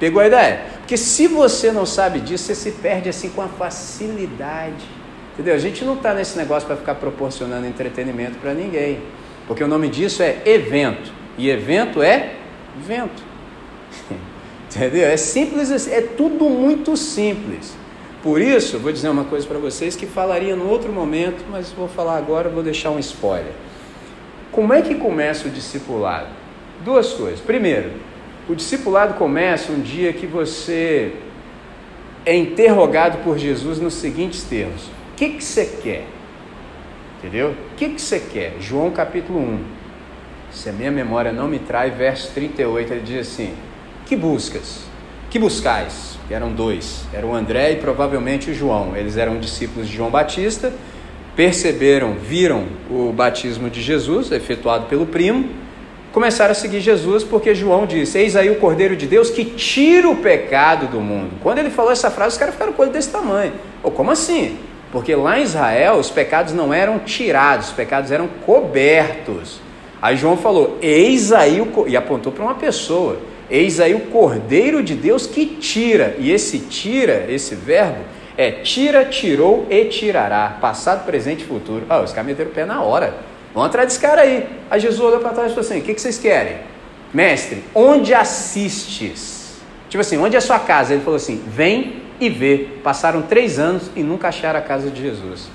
[0.00, 0.62] Pegou a ideia?
[0.78, 4.84] Porque se você não sabe disso, você se perde assim com a facilidade.
[5.34, 5.54] Entendeu?
[5.54, 9.00] A gente não está nesse negócio para ficar proporcionando entretenimento para ninguém.
[9.46, 11.12] Porque o nome disso é evento.
[11.38, 12.34] E evento é
[12.84, 13.22] vento.
[14.74, 15.06] Entendeu?
[15.06, 17.76] É simples é tudo muito simples.
[18.22, 21.88] Por isso, vou dizer uma coisa para vocês que falaria no outro momento, mas vou
[21.88, 23.52] falar agora, vou deixar um spoiler.
[24.50, 26.28] Como é que começa o discipulado?
[26.84, 27.40] Duas coisas.
[27.40, 27.90] Primeiro,
[28.48, 31.12] o discipulado começa um dia que você
[32.24, 36.06] é interrogado por Jesus nos seguintes termos: O que, que você quer?
[37.18, 37.50] Entendeu?
[37.50, 38.54] O que, que você quer?
[38.60, 39.64] João capítulo 1.
[40.50, 43.54] Se a minha memória não me trai, verso 38, ele diz assim:
[44.06, 44.80] Que buscas?
[45.30, 46.18] Que buscais?
[46.30, 48.96] Eram dois: era o André e provavelmente o João.
[48.96, 50.72] Eles eram discípulos de João Batista,
[51.36, 55.48] perceberam, viram o batismo de Jesus, efetuado pelo primo,
[56.12, 60.08] começaram a seguir Jesus, porque João disse: Eis aí o Cordeiro de Deus que tira
[60.08, 61.32] o pecado do mundo.
[61.42, 63.52] Quando ele falou essa frase, os caras ficaram com olho desse tamanho.
[63.82, 64.58] Ou como assim?
[64.90, 69.60] Porque lá em Israel os pecados não eram tirados, os pecados eram cobertos.
[70.00, 71.88] Aí João falou: Eis aí o.
[71.88, 73.18] E apontou para uma pessoa:
[73.52, 76.16] Eis aí o Cordeiro de Deus que tira.
[76.18, 77.98] E esse tira, esse verbo,
[78.34, 80.56] é tira, tirou e tirará.
[80.58, 81.84] Passado, presente e futuro.
[81.86, 83.14] Ah, os caras meteram o pé na hora.
[83.52, 84.48] Vamos atrás desse cara aí.
[84.70, 86.60] Aí Jesus olhou para trás e falou assim: O que, que vocês querem?
[87.12, 89.60] Mestre, onde assistes?
[89.90, 90.94] Tipo assim, onde é a sua casa?
[90.94, 92.68] Ele falou assim: Vem e vê.
[92.82, 95.50] Passaram três anos e nunca acharam a casa de Jesus.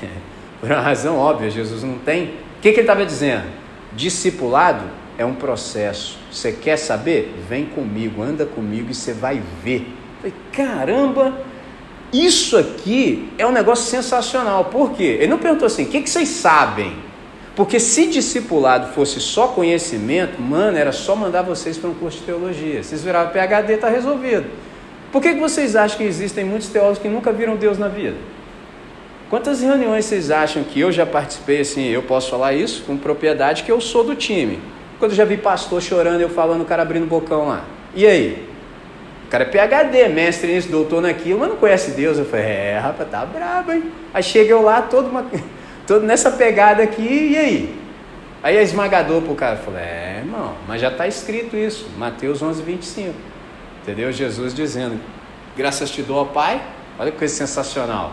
[0.60, 2.26] Por uma razão óbvia, Jesus não tem.
[2.26, 3.46] O que, que ele estava dizendo?
[3.94, 4.84] Discipulado
[5.18, 6.18] é um processo.
[6.30, 7.34] Você quer saber?
[7.48, 9.86] Vem comigo, anda comigo e você vai ver.
[10.20, 11.40] falei, caramba,
[12.12, 14.66] isso aqui é um negócio sensacional.
[14.66, 15.18] Por quê?
[15.20, 16.96] Ele não perguntou assim: o que, que vocês sabem?
[17.54, 22.24] Porque se discipulado fosse só conhecimento, mano, era só mandar vocês para um curso de
[22.24, 22.82] teologia.
[22.82, 24.46] Vocês viravam PHD, está resolvido.
[25.10, 28.16] Por que, que vocês acham que existem muitos teólogos que nunca viram Deus na vida?
[29.30, 33.62] Quantas reuniões vocês acham que eu já participei, assim, eu posso falar isso com propriedade,
[33.62, 34.60] que eu sou do time?
[34.98, 37.64] Quando eu já vi pastor chorando, eu falando, o cara abrindo o bocão lá.
[37.94, 38.48] E aí?
[39.26, 42.16] O cara é PHD, mestre nisso, doutor naquilo, mas não conhece Deus.
[42.16, 43.84] Eu falei, é, rapaz, tá brabo, hein?
[44.14, 45.26] Aí chega eu lá, todo uma
[45.86, 47.86] todo nessa pegada aqui, e aí?
[48.42, 49.56] Aí é esmagador para o cara.
[49.56, 53.14] Eu falei, é, irmão, mas já está escrito isso, Mateus 11, 25.
[53.82, 54.12] Entendeu?
[54.12, 55.00] Jesus dizendo,
[55.56, 56.62] graças te dou ao Pai.
[56.98, 58.12] Olha que coisa sensacional.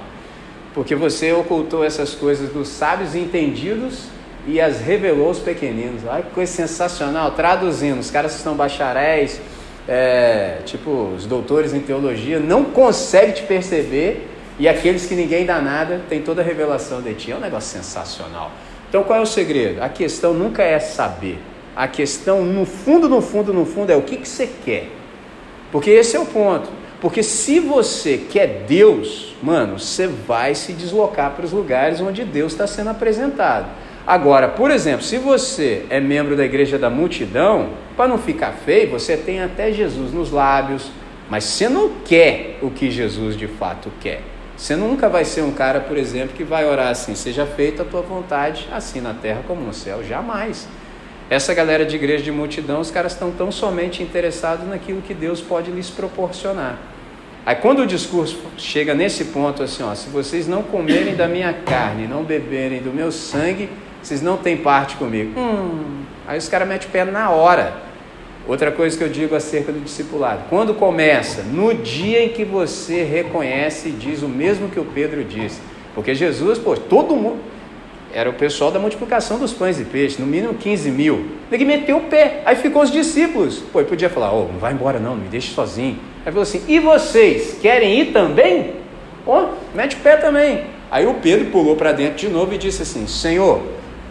[0.74, 4.08] Porque você ocultou essas coisas dos sábios e entendidos
[4.46, 6.02] e as revelou aos pequeninos.
[6.06, 7.32] Olha que coisa sensacional.
[7.32, 9.40] Traduzindo, os caras que estão bacharéis,
[9.88, 14.30] é, tipo os doutores em teologia, não conseguem te perceber
[14.60, 17.32] e aqueles que ninguém dá nada tem toda a revelação de ti.
[17.32, 18.52] É um negócio sensacional.
[18.90, 19.82] Então qual é o segredo?
[19.82, 21.40] A questão nunca é saber.
[21.76, 24.90] A questão, no fundo, no fundo, no fundo, é o que, que você quer.
[25.72, 26.70] Porque esse é o ponto.
[27.02, 32.54] Porque se você quer Deus, mano, você vai se deslocar para os lugares onde Deus
[32.54, 33.66] está sendo apresentado.
[34.06, 38.90] Agora, por exemplo, se você é membro da igreja da multidão, para não ficar feio,
[38.90, 40.92] você tem até Jesus nos lábios,
[41.30, 44.22] mas você não quer o que Jesus de fato quer.
[44.58, 47.86] Você nunca vai ser um cara, por exemplo, que vai orar assim: seja feita a
[47.86, 50.04] tua vontade, assim na terra como no céu.
[50.04, 50.68] Jamais.
[51.30, 55.42] Essa galera de igreja de multidão, os caras estão tão somente interessados naquilo que Deus
[55.42, 56.78] pode lhes proporcionar.
[57.46, 61.52] Aí quando o discurso chega nesse ponto assim, ó, se vocês não comerem da minha
[61.52, 63.70] carne, não beberem do meu sangue,
[64.04, 65.40] vocês não têm parte comigo.
[65.40, 67.74] Hum, aí os caras metem o pé na hora.
[68.46, 71.42] Outra coisa que eu digo acerca do discipulado: quando começa?
[71.44, 75.62] No dia em que você reconhece e diz o mesmo que o Pedro disse.
[75.96, 77.54] Porque Jesus, pô, todo mundo.
[78.16, 81.26] Era o pessoal da multiplicação dos pães e peixes, no mínimo 15 mil.
[81.52, 83.64] Ele meteu o pé, aí ficou os discípulos.
[83.72, 85.98] Pô, ele podia falar: Ô, oh, não vai embora não, me deixe sozinho.
[86.24, 88.76] Aí falou assim: E vocês querem ir também?
[89.26, 90.66] Ó, oh, mete o pé também.
[90.92, 93.64] Aí o Pedro pulou para dentro de novo e disse assim: Senhor,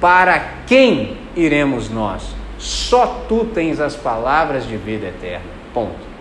[0.03, 2.25] para quem iremos nós?
[2.59, 5.47] Só tu tens as palavras de vida eterna.
[5.73, 6.13] Ponto.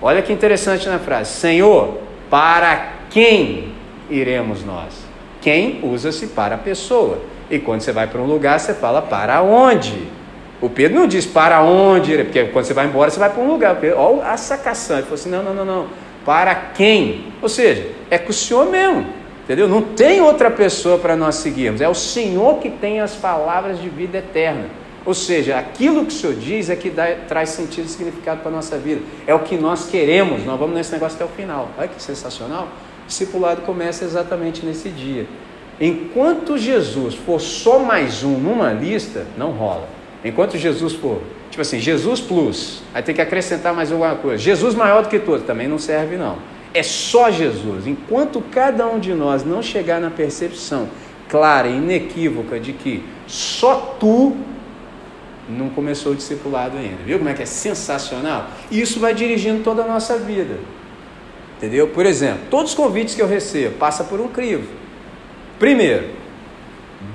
[0.00, 1.98] Olha que interessante na frase: Senhor,
[2.30, 3.72] para quem
[4.08, 4.94] iremos nós?
[5.40, 7.18] Quem usa-se para a pessoa.
[7.50, 10.06] E quando você vai para um lugar, você fala para onde?
[10.60, 13.48] O Pedro não diz para onde, porque quando você vai embora, você vai para um
[13.48, 13.76] lugar.
[13.96, 14.96] Olha a sacação.
[14.96, 15.86] Ele falou assim: não, não, não, não.
[16.24, 17.32] Para quem?
[17.42, 19.17] Ou seja, é com o Senhor mesmo.
[19.48, 19.66] Entendeu?
[19.66, 21.80] Não tem outra pessoa para nós seguirmos.
[21.80, 24.66] É o Senhor que tem as palavras de vida eterna.
[25.06, 28.50] Ou seja, aquilo que o Senhor diz é que dá, traz sentido e significado para
[28.50, 29.00] a nossa vida.
[29.26, 31.70] É o que nós queremos, nós vamos nesse negócio até o final.
[31.78, 32.68] Olha que sensacional.
[33.04, 35.26] O discipulado começa exatamente nesse dia.
[35.80, 39.88] Enquanto Jesus for só mais um numa lista, não rola.
[40.22, 44.36] Enquanto Jesus for, tipo assim, Jesus plus, aí tem que acrescentar mais alguma coisa.
[44.36, 46.36] Jesus maior do que todos, também não serve não.
[46.74, 47.86] É só Jesus.
[47.86, 50.88] Enquanto cada um de nós não chegar na percepção
[51.28, 54.36] clara e inequívoca de que só tu
[55.48, 56.98] não começou o discipulado ainda.
[57.04, 58.50] Viu como é que é sensacional?
[58.70, 60.58] E isso vai dirigindo toda a nossa vida.
[61.56, 61.88] Entendeu?
[61.88, 64.68] Por exemplo, todos os convites que eu recebo passam por um crivo.
[65.58, 66.10] Primeiro,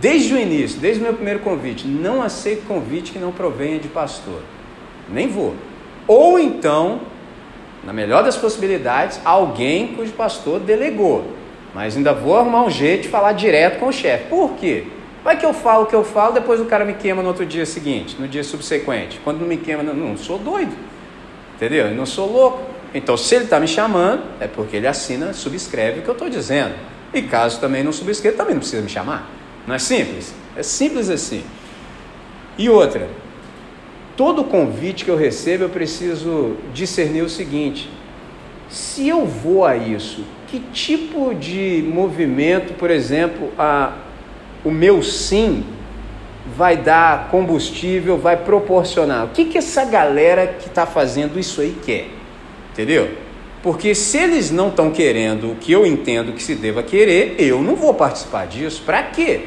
[0.01, 3.87] desde o início, desde o meu primeiro convite, não aceito convite que não provenha de
[3.87, 4.41] pastor.
[5.09, 5.55] Nem vou.
[6.07, 7.01] Ou então,
[7.85, 11.25] na melhor das possibilidades, alguém cujo pastor delegou.
[11.73, 14.25] Mas ainda vou arrumar um jeito de falar direto com o chefe.
[14.29, 14.85] Por quê?
[15.23, 17.45] Vai que eu falo o que eu falo, depois o cara me queima no outro
[17.45, 19.19] dia seguinte, no dia subsequente.
[19.23, 20.75] Quando não me queima, não, não sou doido.
[21.55, 21.87] Entendeu?
[21.87, 22.61] Eu não sou louco.
[22.93, 26.29] Então, se ele está me chamando, é porque ele assina, subscreve o que eu estou
[26.29, 26.73] dizendo.
[27.13, 29.29] E caso também não subscreva, também não precisa me chamar.
[29.65, 30.33] Não é simples?
[30.55, 31.43] É simples assim.
[32.57, 33.07] E outra,
[34.15, 37.89] todo convite que eu recebo, eu preciso discernir o seguinte:
[38.69, 43.93] se eu vou a isso, que tipo de movimento, por exemplo, a
[44.63, 45.63] o meu sim
[46.55, 49.25] vai dar combustível, vai proporcionar.
[49.25, 52.07] O que, que essa galera que está fazendo isso aí quer?
[52.71, 53.11] Entendeu?
[53.61, 57.61] Porque se eles não estão querendo o que eu entendo que se deva querer, eu
[57.61, 58.83] não vou participar disso.
[58.85, 59.41] Para quê?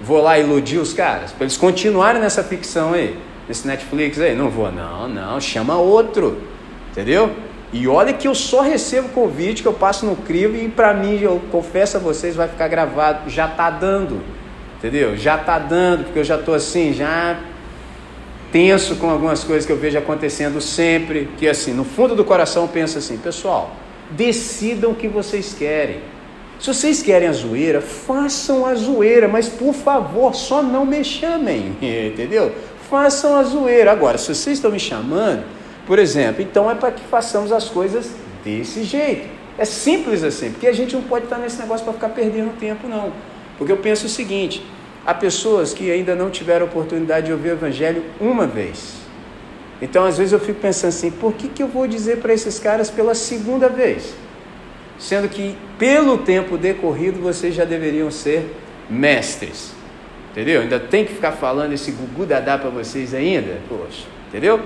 [0.00, 1.32] Vou lá iludir os caras?
[1.32, 3.16] Para eles continuarem nessa ficção aí,
[3.48, 4.34] nesse Netflix aí?
[4.34, 6.38] Não vou, não, não, chama outro.
[6.90, 7.30] Entendeu?
[7.72, 11.18] E olha que eu só recebo convite que eu passo no crivo e para mim,
[11.20, 14.22] eu confesso a vocês, vai ficar gravado, já está dando
[14.78, 15.16] entendeu?
[15.16, 17.40] Já está dando, porque eu já estou assim, já
[18.52, 22.68] tenso com algumas coisas que eu vejo acontecendo sempre, que assim, no fundo do coração
[22.68, 23.74] pensa assim, pessoal,
[24.10, 26.00] decidam o que vocês querem.
[26.60, 31.76] Se vocês querem a zoeira, façam a zoeira, mas por favor, só não me chamem,
[31.82, 32.52] entendeu?
[32.88, 33.90] Façam a zoeira.
[33.92, 35.44] Agora, se vocês estão me chamando,
[35.86, 38.10] por exemplo, então é para que façamos as coisas
[38.44, 39.28] desse jeito.
[39.58, 42.86] É simples assim, porque a gente não pode estar nesse negócio para ficar perdendo tempo,
[42.86, 43.12] não.
[43.56, 44.64] Porque eu penso o seguinte:
[45.04, 48.94] há pessoas que ainda não tiveram oportunidade de ouvir o Evangelho uma vez.
[49.80, 52.58] Então, às vezes, eu fico pensando assim: por que, que eu vou dizer para esses
[52.58, 54.14] caras pela segunda vez?
[54.98, 58.54] Sendo que, pelo tempo decorrido, vocês já deveriam ser
[58.88, 59.75] mestres.
[60.36, 60.60] Entendeu?
[60.60, 63.58] Ainda tem que ficar falando esse gugu dadá para vocês ainda?
[63.70, 64.60] Poxa, entendeu?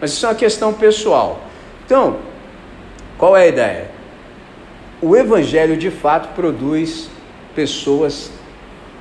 [0.00, 1.42] Mas isso é uma questão pessoal.
[1.84, 2.18] Então,
[3.18, 3.90] qual é a ideia?
[5.02, 7.10] O Evangelho de fato produz
[7.56, 8.30] pessoas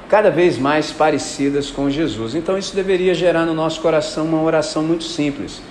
[0.09, 2.33] cada vez mais parecidas com Jesus.
[2.33, 5.61] Então isso deveria gerar no nosso coração uma oração muito simples.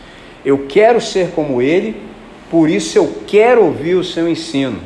[0.45, 2.01] Eu quero ser como ele,
[2.49, 4.79] por isso eu quero ouvir o seu ensino,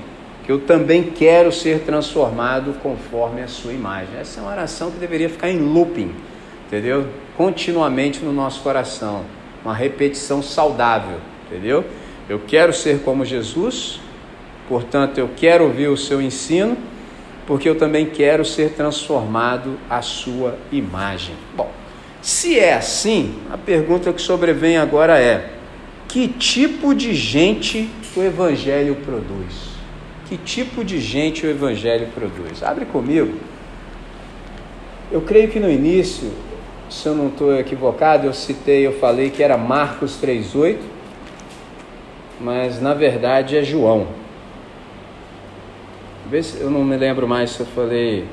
[0.48, 4.18] que eu também quero ser transformado conforme a sua imagem.
[4.18, 6.10] Essa é uma oração que deveria ficar em looping,
[6.66, 7.06] entendeu?
[7.36, 9.26] Continuamente no nosso coração,
[9.62, 11.84] uma repetição saudável, entendeu?
[12.30, 14.00] Eu quero ser como Jesus,
[14.70, 16.78] portanto eu quero ouvir o seu ensino
[17.46, 21.34] porque eu também quero ser transformado à sua imagem.
[21.54, 21.70] Bom,
[22.22, 25.50] se é assim, a pergunta que sobrevém agora é:
[26.08, 29.67] que tipo de gente o Evangelho produz?
[30.28, 32.62] Que tipo de gente o Evangelho produz?
[32.62, 33.38] Abre comigo.
[35.10, 36.30] Eu creio que no início,
[36.90, 40.76] se eu não estou equivocado, eu citei, eu falei que era Marcos 3,8,
[42.38, 44.06] mas na verdade é João.
[46.28, 48.26] Vê se eu não me lembro mais se eu falei.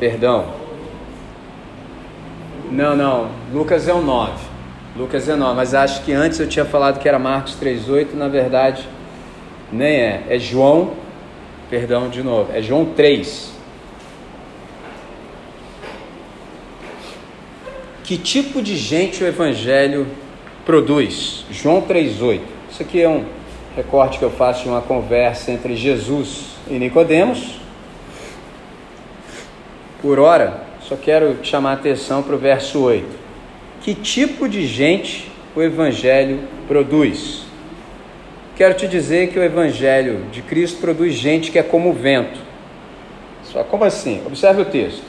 [0.00, 0.52] Perdão.
[2.68, 3.30] Não, não.
[3.52, 4.45] Lucas é o 9.
[4.96, 5.54] Lucas é 9.
[5.54, 8.14] Mas acho que antes eu tinha falado que era Marcos 3,8.
[8.14, 8.88] Na verdade,
[9.70, 10.22] nem é.
[10.28, 10.94] É João.
[11.68, 12.50] Perdão de novo.
[12.54, 13.54] É João 3.
[18.04, 20.06] Que tipo de gente o Evangelho
[20.64, 21.44] produz?
[21.50, 22.40] João 3,8.
[22.70, 23.24] Isso aqui é um
[23.74, 27.60] recorte que eu faço de uma conversa entre Jesus e Nicodemos.
[30.00, 33.25] Por hora, só quero chamar a atenção para o verso 8.
[33.86, 37.44] Que tipo de gente o Evangelho produz?
[38.56, 42.40] Quero te dizer que o Evangelho de Cristo produz gente que é como o vento.
[43.44, 44.20] Só como assim?
[44.26, 45.04] Observe o texto.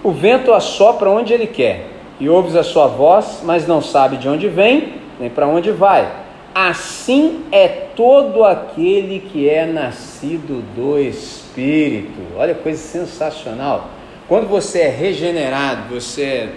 [0.00, 1.86] O vento assopra onde ele quer,
[2.20, 6.08] e ouves a sua voz, mas não sabe de onde vem, nem para onde vai.
[6.54, 12.20] Assim é todo aquele que é nascido do Espírito.
[12.36, 13.90] Olha coisa sensacional.
[14.28, 16.48] Quando você é regenerado, você é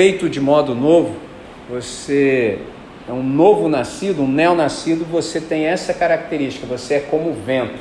[0.00, 1.14] feito de modo novo,
[1.68, 2.56] você
[3.06, 7.78] é um novo nascido, um neonascido, você tem essa característica, você é como o vento.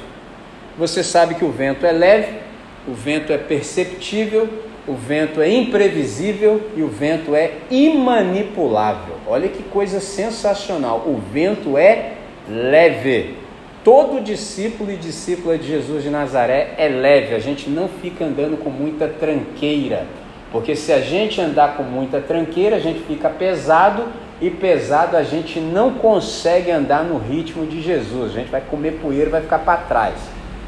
[0.78, 2.40] você sabe que o vento é leve,
[2.86, 4.50] o vento é perceptível,
[4.86, 9.16] o vento é imprevisível e o vento é imanipulável.
[9.26, 11.06] Olha que coisa sensacional!
[11.08, 12.16] O vento é
[12.50, 13.36] leve.
[13.82, 18.62] Todo discípulo e discípula de Jesus de Nazaré é leve, a gente não fica andando
[18.62, 20.06] com muita tranqueira,
[20.52, 24.06] porque se a gente andar com muita tranqueira, a gente fica pesado
[24.42, 28.94] e pesado a gente não consegue andar no ritmo de Jesus, a gente vai comer
[29.02, 30.16] poeira vai ficar para trás.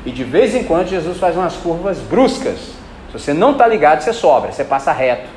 [0.05, 2.57] E de vez em quando Jesus faz umas curvas bruscas.
[3.11, 5.29] Se você não está ligado, você sobra, você passa reto.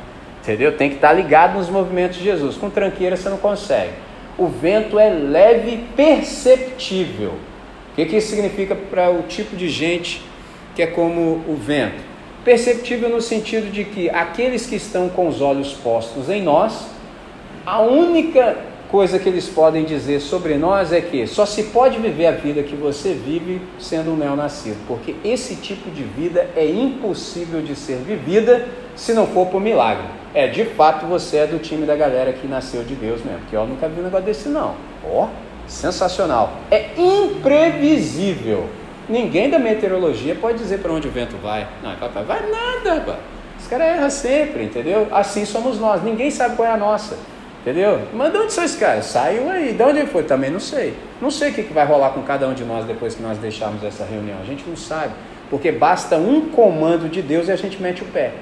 [0.42, 0.76] Entendeu?
[0.76, 2.56] Tem que estar tá ligado nos movimentos de Jesus.
[2.56, 3.92] Com tranqueira você não consegue.
[4.36, 7.30] O vento é leve e perceptível.
[7.92, 10.22] O que, que isso significa para o tipo de gente
[10.74, 12.13] que é como o vento?
[12.44, 16.86] Perceptível no sentido de que aqueles que estão com os olhos postos em nós,
[17.64, 18.58] a única
[18.90, 22.62] coisa que eles podem dizer sobre nós é que só se pode viver a vida
[22.62, 27.96] que você vive sendo um neonascido, porque esse tipo de vida é impossível de ser
[27.96, 30.04] vivida se não for por milagre.
[30.34, 33.56] É, de fato você é do time da galera que nasceu de Deus mesmo, porque
[33.56, 34.74] eu nunca vi um negócio desse não.
[35.04, 35.28] Ó, oh,
[35.66, 36.52] sensacional.
[36.70, 38.68] É imprevisível.
[39.08, 41.66] Ninguém da meteorologia pode dizer para onde o vento vai.
[41.82, 43.16] Não, papai, vai nada, pá.
[43.60, 45.08] Os caras erram sempre, entendeu?
[45.10, 46.02] Assim somos nós.
[46.02, 47.16] Ninguém sabe qual é a nossa.
[47.62, 48.00] Entendeu?
[48.12, 49.06] Mas de onde são esses caras?
[49.06, 49.72] Saiu aí.
[49.72, 50.22] De onde ele foi?
[50.22, 50.94] Também não sei.
[51.20, 53.82] Não sei o que vai rolar com cada um de nós depois que nós deixarmos
[53.82, 54.36] essa reunião.
[54.42, 55.14] A gente não sabe.
[55.48, 58.32] Porque basta um comando de Deus e a gente mete o pé.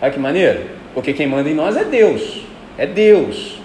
[0.00, 0.66] Olha que maneiro.
[0.94, 2.46] Porque quem manda em nós é Deus.
[2.78, 3.60] É Deus.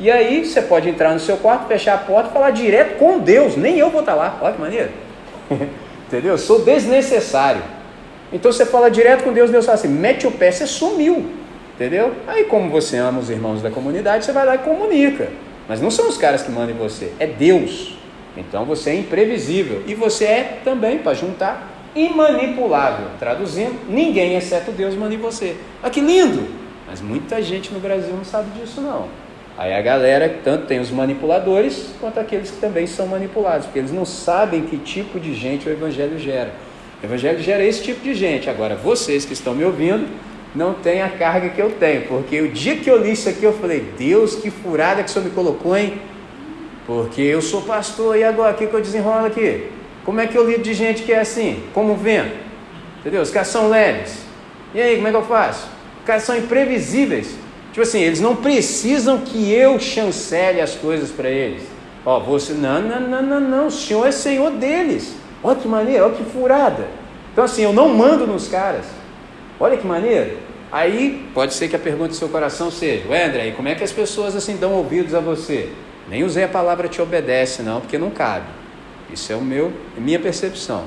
[0.00, 3.18] E aí você pode entrar no seu quarto, fechar a porta e falar direto com
[3.18, 3.54] Deus.
[3.54, 4.38] Nem eu vou estar lá.
[4.40, 5.07] Olha que maneiro.
[6.06, 6.32] Entendeu?
[6.32, 7.62] Eu sou desnecessário.
[8.32, 11.26] Então você fala direto com Deus, Deus fala assim: mete o pé, você sumiu.
[11.74, 12.12] Entendeu?
[12.26, 15.30] Aí, como você ama os irmãos da comunidade, você vai lá e comunica.
[15.68, 17.96] Mas não são os caras que mandam em você, é Deus.
[18.36, 19.82] Então você é imprevisível.
[19.86, 23.06] E você é também, para juntar, imanipulável.
[23.18, 25.56] Traduzindo, ninguém exceto Deus manda em você.
[25.82, 26.48] Ah, que lindo!
[26.86, 29.08] Mas muita gente no Brasil não sabe disso, não.
[29.58, 33.90] Aí a galera, tanto tem os manipuladores, quanto aqueles que também são manipulados, porque eles
[33.90, 36.52] não sabem que tipo de gente o Evangelho gera.
[37.02, 38.48] O Evangelho gera esse tipo de gente.
[38.48, 40.06] Agora, vocês que estão me ouvindo,
[40.54, 43.42] não tem a carga que eu tenho, porque o dia que eu li isso aqui,
[43.42, 46.00] eu falei, Deus, que furada que o Senhor me colocou, hein?
[46.86, 49.66] Porque eu sou pastor, e agora, o que, que eu desenrolo aqui?
[50.04, 51.64] Como é que eu lido de gente que é assim?
[51.74, 52.36] Como vento?
[53.00, 53.22] Entendeu?
[53.22, 54.22] Os caras são leves.
[54.72, 55.68] E aí, como é que eu faço?
[55.98, 57.47] Os caras são imprevisíveis.
[57.78, 61.62] Tipo assim, eles não precisam que eu chancele as coisas para eles.
[62.04, 65.14] Ó, você, não, não, não, não, não, o Senhor é Senhor deles.
[65.44, 66.88] Olha que maneira, olha que furada.
[67.30, 68.84] Então assim, eu não mando nos caras.
[69.60, 70.38] Olha que maneiro.
[70.72, 73.84] Aí pode ser que a pergunta do seu coração seja: André, e como é que
[73.84, 75.70] as pessoas assim dão ouvidos a você?
[76.08, 78.46] Nem usei a palavra te obedece, não, porque não cabe.
[79.12, 80.82] Isso é o meu, é minha percepção.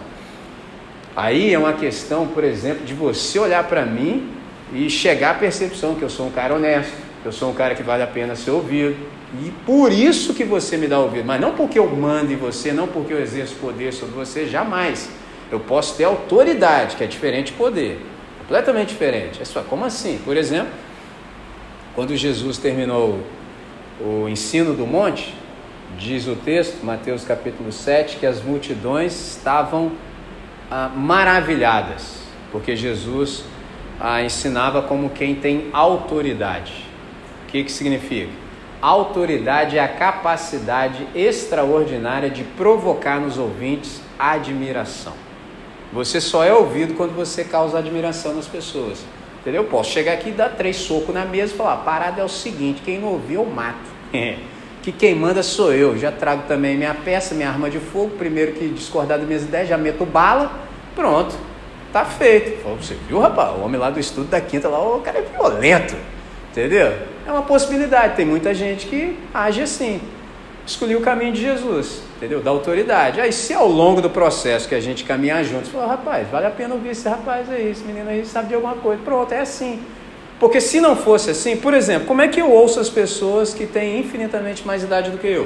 [1.15, 4.40] Aí é uma questão, por exemplo, de você olhar para mim
[4.73, 7.75] e chegar à percepção que eu sou um cara honesto, que eu sou um cara
[7.75, 8.95] que vale a pena ser ouvido.
[9.43, 12.71] E por isso que você me dá ouvido, mas não porque eu mando em você,
[12.71, 15.09] não porque eu exerço poder sobre você, jamais.
[15.51, 18.01] Eu posso ter autoridade, que é diferente de poder
[18.51, 19.41] completamente diferente.
[19.41, 20.19] É só, como assim?
[20.25, 20.73] Por exemplo,
[21.95, 23.21] quando Jesus terminou
[24.01, 25.33] o ensino do monte,
[25.97, 29.93] diz o texto, Mateus capítulo 7, que as multidões estavam
[30.69, 33.45] ah, maravilhadas, porque Jesus
[34.03, 36.73] ah, ensinava como quem tem autoridade.
[37.43, 38.31] O que, que significa?
[38.81, 45.13] Autoridade é a capacidade extraordinária de provocar nos ouvintes admiração.
[45.93, 49.03] Você só é ouvido quando você causa admiração nas pessoas.
[49.39, 49.63] Entendeu?
[49.63, 52.23] Eu posso chegar aqui e dar três socos na mesa e falar: a parada é
[52.23, 53.77] o seguinte, quem não ouvir eu mato.
[54.81, 55.95] que quem manda sou eu.
[55.95, 58.15] Já trago também minha peça, minha arma de fogo.
[58.17, 60.59] Primeiro que discordar das minhas ideias, já meto bala.
[60.95, 61.35] Pronto,
[61.91, 62.61] tá feito.
[62.77, 63.57] Você viu, rapaz?
[63.57, 65.95] O homem lá do estudo da quinta lá, o cara é violento.
[66.51, 66.93] Entendeu?
[67.25, 68.15] É uma possibilidade.
[68.15, 70.01] Tem muita gente que age assim.
[70.65, 72.39] Escolhi o caminho de Jesus entendeu?
[72.39, 73.19] Da autoridade.
[73.19, 76.51] Aí, se ao longo do processo que a gente caminhar juntos, falar, rapaz, vale a
[76.51, 79.01] pena ouvir esse rapaz aí, esse menino aí sabe de alguma coisa.
[79.03, 79.81] Pronto, é assim.
[80.39, 83.65] Porque se não fosse assim, por exemplo, como é que eu ouço as pessoas que
[83.65, 85.43] têm infinitamente mais idade do que eu?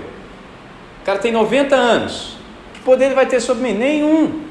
[1.01, 2.37] O cara tem 90 anos.
[2.73, 3.73] Que poder ele vai ter sobre mim?
[3.73, 4.41] Nenhum.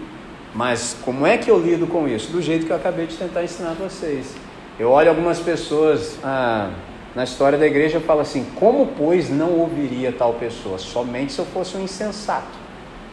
[0.55, 2.31] Mas como é que eu lido com isso?
[2.31, 4.35] Do jeito que eu acabei de tentar ensinar vocês.
[4.79, 6.17] Eu olho algumas pessoas.
[6.23, 6.71] Ah,
[7.15, 10.79] na história da igreja fala assim: como, pois, não ouviria tal pessoa?
[10.79, 12.65] Somente se eu fosse um insensato.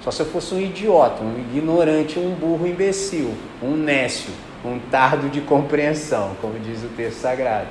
[0.02, 4.32] Só se eu fosse um idiota, um ignorante, um burro imbecil, um nécio,
[4.66, 7.68] um tardo de compreensão, como diz o texto sagrado.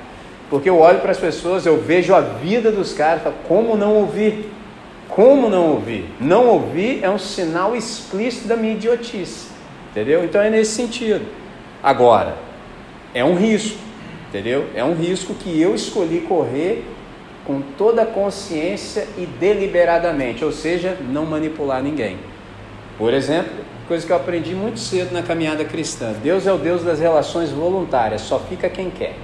[0.49, 3.95] Porque eu olho para as pessoas, eu vejo a vida dos caras, falo, como não
[3.95, 4.49] ouvir?
[5.09, 6.09] Como não ouvir?
[6.21, 9.50] Não ouvir é um sinal explícito da minha idiotice.
[9.91, 10.23] Entendeu?
[10.23, 11.25] Então é nesse sentido.
[11.83, 12.35] Agora,
[13.13, 13.77] é um risco,
[14.29, 14.67] entendeu?
[14.73, 16.85] É um risco que eu escolhi correr
[17.45, 22.17] com toda consciência e deliberadamente, ou seja, não manipular ninguém.
[22.97, 23.51] Por exemplo,
[23.87, 27.49] coisa que eu aprendi muito cedo na caminhada cristã: Deus é o Deus das relações
[27.49, 29.15] voluntárias, só fica quem quer.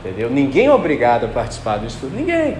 [0.00, 0.28] Entendeu?
[0.28, 2.58] Ninguém é obrigado a participar do estudo, ninguém.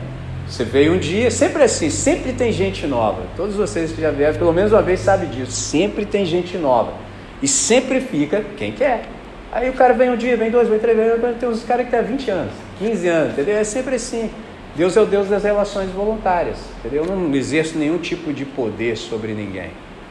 [0.48, 3.22] Você veio um dia, sempre assim, sempre tem gente nova.
[3.36, 5.52] Todos vocês que já vieram, pelo menos uma vez, sabem disso.
[5.52, 7.03] Sempre tem gente nova.
[7.42, 9.04] E sempre fica quem quer.
[9.52, 11.92] Aí o cara vem um dia, vem dois, vem três, vem, tem uns caras que
[11.92, 13.56] têm 20 anos, 15 anos, entendeu?
[13.56, 14.30] É sempre assim.
[14.74, 17.04] Deus é o Deus das relações voluntárias, entendeu?
[17.04, 19.70] Eu não exerço nenhum tipo de poder sobre ninguém.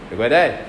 [0.10, 0.62] Pegou a ideia?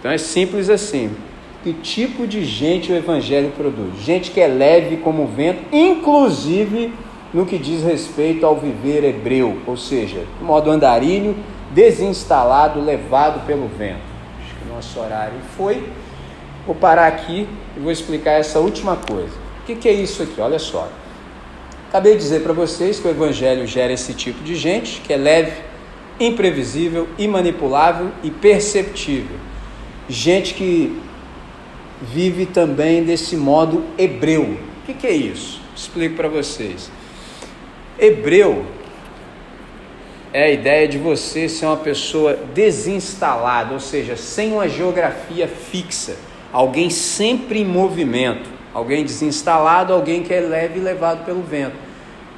[0.00, 1.14] Então é simples assim.
[1.62, 4.00] Que tipo de gente o Evangelho produz?
[4.00, 6.92] Gente que é leve como o vento, inclusive
[7.32, 11.36] no que diz respeito ao viver hebreu, ou seja, modo andarilho,
[11.72, 14.15] desinstalado, levado pelo vento.
[14.68, 15.88] Nosso horário foi.
[16.66, 19.34] Vou parar aqui e vou explicar essa última coisa.
[19.62, 20.40] O que, que é isso aqui?
[20.40, 20.90] Olha só.
[21.88, 25.16] Acabei de dizer para vocês que o Evangelho gera esse tipo de gente, que é
[25.16, 25.62] leve,
[26.18, 29.36] imprevisível, imanipulável e perceptível.
[30.08, 31.00] Gente que
[32.02, 34.42] vive também desse modo hebreu.
[34.42, 35.60] O que, que é isso?
[35.74, 36.90] Explico para vocês.
[37.98, 38.66] Hebreu
[40.36, 46.14] é a ideia de você ser uma pessoa desinstalada, ou seja, sem uma geografia fixa,
[46.52, 51.76] alguém sempre em movimento, alguém desinstalado, alguém que é leve e levado pelo vento.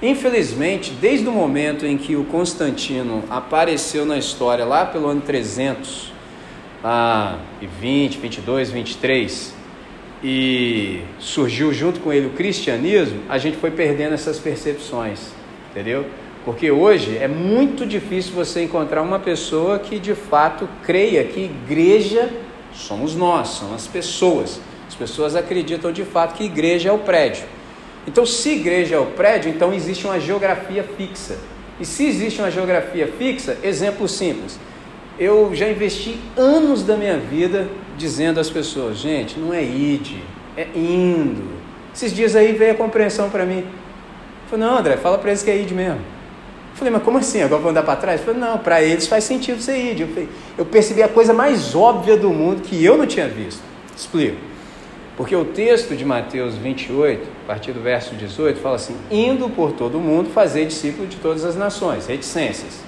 [0.00, 6.12] Infelizmente, desde o momento em que o Constantino apareceu na história, lá pelo ano 300,
[6.84, 7.38] ah,
[7.80, 9.54] 20, 22, 23,
[10.22, 15.36] e surgiu junto com ele o cristianismo, a gente foi perdendo essas percepções
[15.70, 16.06] entendeu?
[16.48, 22.30] Porque hoje é muito difícil você encontrar uma pessoa que de fato creia que igreja
[22.72, 24.58] somos nós, são as pessoas.
[24.88, 27.44] As pessoas acreditam de fato que igreja é o prédio.
[28.06, 31.36] Então, se igreja é o prédio, então existe uma geografia fixa.
[31.78, 34.58] E se existe uma geografia fixa, exemplo simples.
[35.18, 37.68] Eu já investi anos da minha vida
[37.98, 40.12] dizendo às pessoas: gente, não é id,
[40.56, 41.58] é indo.
[41.94, 43.66] Esses dias aí veio a compreensão para mim.
[44.48, 46.16] Falei, não, André, fala para eles que é id mesmo.
[46.78, 47.42] Falei, mas como assim?
[47.42, 48.20] Agora vou andar para trás?
[48.20, 50.00] Falei, não, para eles faz sentido ser id.
[50.00, 53.60] Eu, falei, eu percebi a coisa mais óbvia do mundo que eu não tinha visto.
[53.96, 54.36] Explico.
[55.16, 59.72] Porque o texto de Mateus 28, a partir do verso 18, fala assim: indo por
[59.72, 62.80] todo o mundo, fazer discípulo de todas as nações, reticências.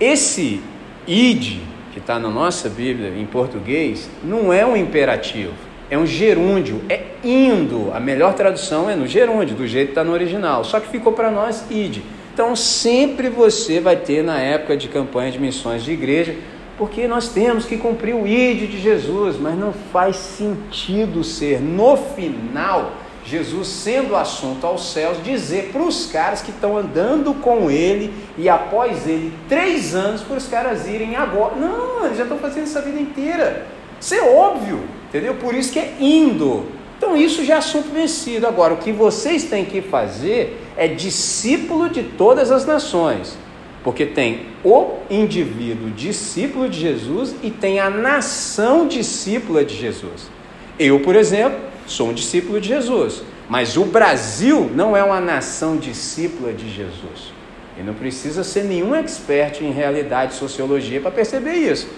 [0.00, 0.60] Esse
[1.06, 1.60] id,
[1.92, 7.02] que está na nossa Bíblia em português, não é um imperativo é um gerúndio, é
[7.24, 7.90] indo.
[7.92, 10.62] A melhor tradução é no gerúndio, do jeito que está no original.
[10.64, 11.98] Só que ficou para nós id.
[12.32, 16.36] Então sempre você vai ter na época de campanha de missões de igreja,
[16.78, 21.96] porque nós temos que cumprir o id de Jesus, mas não faz sentido ser no
[21.96, 22.92] final
[23.24, 28.48] Jesus sendo assunto aos céus, dizer para os caras que estão andando com ele e
[28.48, 31.54] após ele três anos para os caras irem agora.
[31.56, 33.66] Não, eles já estão fazendo isso a vida inteira.
[34.00, 34.80] Isso é óbvio.
[35.08, 35.34] Entendeu?
[35.34, 36.66] Por isso que é indo.
[36.96, 38.46] Então isso já é assunto vencido.
[38.46, 43.36] Agora, o que vocês têm que fazer é discípulo de todas as nações.
[43.84, 50.30] Porque tem o indivíduo discípulo de Jesus e tem a nação discípula de Jesus.
[50.78, 53.22] Eu, por exemplo, sou um discípulo de Jesus.
[53.46, 57.34] Mas o Brasil não é uma nação discípula de Jesus.
[57.78, 61.88] E não precisa ser nenhum expert em realidade, sociologia para perceber isso.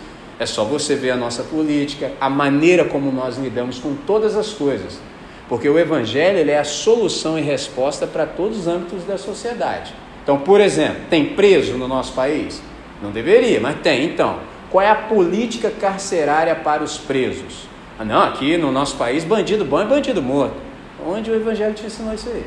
[0.40, 4.48] É só você ver a nossa política, a maneira como nós lidamos com todas as
[4.52, 4.98] coisas.
[5.48, 9.94] Porque o Evangelho ele é a solução e resposta para todos os âmbitos da sociedade.
[10.22, 12.62] Então, por exemplo, tem preso no nosso país?
[13.02, 14.04] Não deveria, mas tem.
[14.04, 14.38] Então,
[14.70, 17.66] qual é a política carcerária para os presos?
[17.98, 20.54] Ah, não, aqui no nosso país, bandido bom é bandido morto.
[21.04, 22.44] Onde o Evangelho te ensinou isso aí?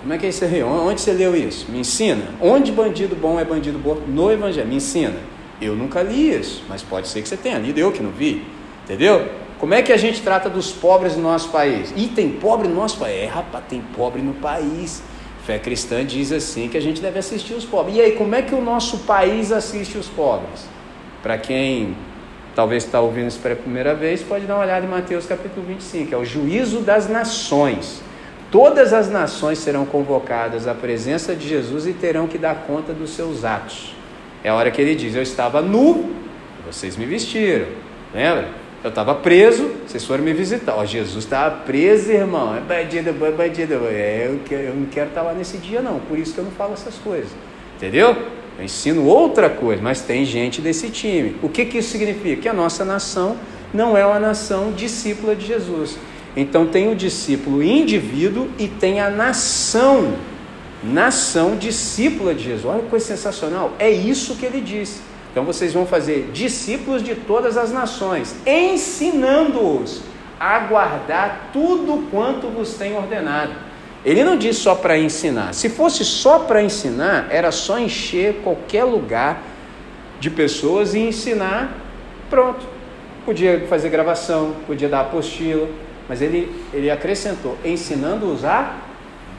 [0.00, 0.62] Como é que é isso aí?
[0.62, 1.70] Onde você leu isso?
[1.70, 2.24] Me ensina.
[2.40, 4.02] Onde bandido bom é bandido morto?
[4.06, 4.68] No Evangelho.
[4.68, 5.16] Me ensina.
[5.60, 8.46] Eu nunca li isso, mas pode ser que você tenha lido, eu que não vi.
[8.84, 9.28] Entendeu?
[9.60, 11.92] Como é que a gente trata dos pobres no nosso país?
[11.94, 13.24] E tem pobre no nosso país?
[13.24, 15.02] É, rapaz, tem pobre no país.
[15.44, 17.94] Fé cristã diz assim que a gente deve assistir os pobres.
[17.96, 20.66] E aí, como é que o nosso país assiste os pobres?
[21.22, 21.94] Para quem
[22.54, 26.14] talvez está ouvindo isso pela primeira vez, pode dar uma olhada em Mateus capítulo 25,
[26.14, 28.00] é o juízo das nações.
[28.50, 33.10] Todas as nações serão convocadas à presença de Jesus e terão que dar conta dos
[33.10, 33.94] seus atos.
[34.42, 36.14] É a hora que ele diz: Eu estava nu,
[36.64, 37.66] vocês me vestiram.
[38.14, 38.59] Lembra?
[38.82, 40.74] Eu estava preso, vocês foram me visitar.
[40.74, 42.56] Ó, Jesus estava preso, irmão.
[42.56, 43.74] É bandido, é bandido.
[43.86, 46.00] É, eu, eu não quero estar lá nesse dia, não.
[46.00, 47.30] Por isso que eu não falo essas coisas.
[47.76, 48.16] Entendeu?
[48.58, 51.36] Eu ensino outra coisa, mas tem gente desse time.
[51.42, 52.42] O que, que isso significa?
[52.42, 53.36] Que a nossa nação
[53.72, 55.98] não é uma nação discípula de Jesus.
[56.34, 60.14] Então tem o discípulo indivíduo e tem a nação,
[60.82, 62.64] nação discípula de Jesus.
[62.64, 65.09] Olha que coisa sensacional, é isso que ele disse.
[65.30, 70.02] Então vocês vão fazer discípulos de todas as nações, ensinando-os
[70.38, 73.52] a guardar tudo quanto vos tem ordenado.
[74.04, 75.52] Ele não diz só para ensinar.
[75.52, 79.42] Se fosse só para ensinar, era só encher qualquer lugar
[80.18, 81.72] de pessoas e ensinar,
[82.28, 82.66] pronto.
[83.24, 85.68] Podia fazer gravação, podia dar apostila,
[86.08, 88.74] mas ele, ele acrescentou, ensinando-os a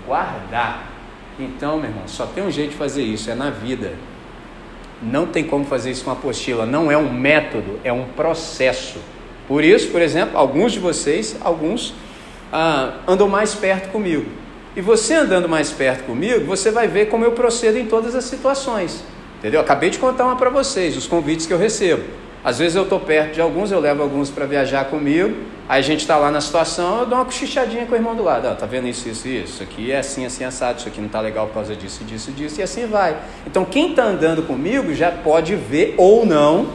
[0.06, 0.92] guardar.
[1.40, 3.94] Então, meu irmão, só tem um jeito de fazer isso, é na vida.
[5.02, 9.00] Não tem como fazer isso com apostila, não é um método, é um processo.
[9.48, 11.94] Por isso, por exemplo, alguns de vocês, alguns
[12.54, 14.26] ah, andam mais perto comigo.
[14.76, 18.24] E você andando mais perto comigo, você vai ver como eu procedo em todas as
[18.26, 19.04] situações.
[19.40, 19.60] Entendeu?
[19.60, 22.04] Acabei de contar uma para vocês, os convites que eu recebo.
[22.44, 25.36] Às vezes eu estou perto de alguns, eu levo alguns para viajar comigo,
[25.70, 28.24] aí a gente está lá na situação, eu dou uma cochichadinha com o irmão do
[28.24, 28.48] lado.
[28.48, 29.54] Ah, tá vendo isso, isso, isso?
[29.54, 32.32] Isso aqui é assim, assim, assado, isso aqui não está legal por causa disso, disso,
[32.32, 33.16] disso, e assim vai.
[33.46, 36.68] Então quem está andando comigo já pode ver ou não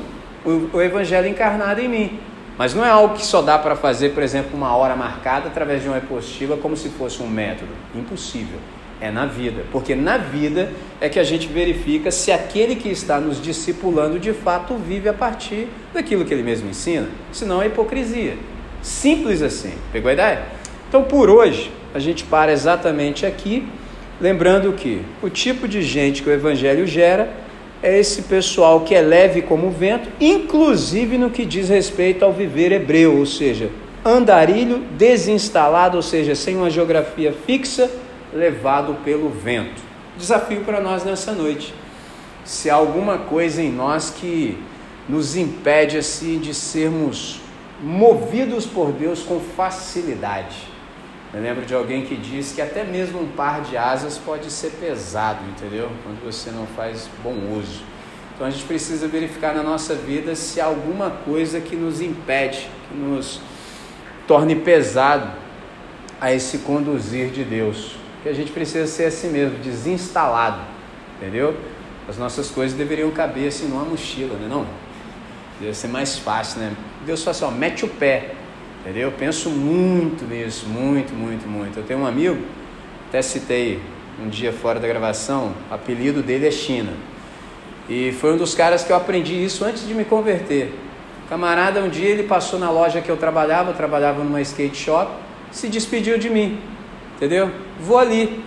[0.45, 2.21] o, o evangelho encarnado em mim.
[2.57, 5.83] Mas não é algo que só dá para fazer, por exemplo, uma hora marcada através
[5.83, 7.71] de uma apostila como se fosse um método.
[7.95, 8.59] Impossível.
[8.99, 13.21] É na vida, porque na vida é que a gente verifica se aquele que está
[13.21, 18.39] nos discipulando de fato vive a partir daquilo que ele mesmo ensina, senão é hipocrisia.
[18.81, 20.43] Simples assim, pegou a ideia?
[20.89, 23.69] Então por hoje a gente para exatamente aqui,
[24.19, 27.29] lembrando que o tipo de gente que o Evangelho gera
[27.83, 32.33] é esse pessoal que é leve como o vento, inclusive no que diz respeito ao
[32.33, 33.69] viver hebreu, ou seja,
[34.03, 37.91] andarilho desinstalado, ou seja, sem uma geografia fixa
[38.37, 39.83] levado pelo vento.
[40.17, 41.75] Desafio para nós nessa noite.
[42.45, 44.63] Se há alguma coisa em nós que
[45.09, 47.41] nos impede assim de sermos
[47.83, 50.57] movidos por Deus com facilidade.
[51.35, 54.71] Eu lembro de alguém que disse que até mesmo um par de asas pode ser
[54.73, 55.91] pesado, entendeu?
[56.03, 57.83] Quando você não faz bom uso.
[58.35, 62.69] Então a gente precisa verificar na nossa vida se há alguma coisa que nos impede,
[62.89, 63.41] que nos
[64.27, 65.31] torne pesado
[66.21, 67.97] a esse conduzir de Deus
[68.27, 70.59] que a gente precisa ser assim mesmo, desinstalado,
[71.17, 71.57] entendeu?
[72.09, 74.49] As nossas coisas deveriam caber assim numa mochila, né?
[74.51, 74.67] Não,
[75.61, 76.73] deve ser mais fácil, né?
[77.07, 78.33] Deus fala assim, ó, mete o pé,
[78.81, 79.11] entendeu?
[79.11, 81.79] Eu penso muito nisso, muito, muito, muito.
[81.79, 82.37] Eu tenho um amigo,
[83.09, 83.81] até citei
[84.21, 86.95] um dia fora da gravação, o apelido dele é China.
[87.89, 90.75] E foi um dos caras que eu aprendi isso antes de me converter.
[91.29, 95.13] camarada, um dia ele passou na loja que eu trabalhava, eu trabalhava numa skate shop,
[95.53, 96.59] se despediu de mim.
[97.17, 97.51] Entendeu?
[97.81, 98.45] Vou ali.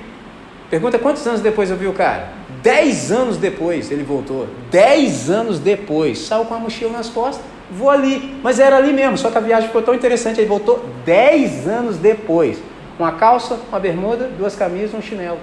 [0.70, 2.30] Pergunta quantos anos depois eu vi o cara?
[2.62, 4.48] Dez anos depois ele voltou.
[4.70, 6.20] Dez anos depois.
[6.20, 7.44] Saiu com a mochila nas costas.
[7.72, 8.40] Vou ali.
[8.44, 10.40] Mas era ali mesmo, só que a viagem ficou tão interessante.
[10.40, 12.62] Ele voltou dez anos depois.
[12.98, 15.40] Uma calça, uma bermuda, duas camisas, um chinelo.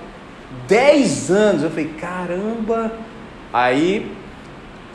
[0.68, 1.62] Dez anos.
[1.62, 2.92] Eu falei, caramba.
[3.52, 4.12] Aí,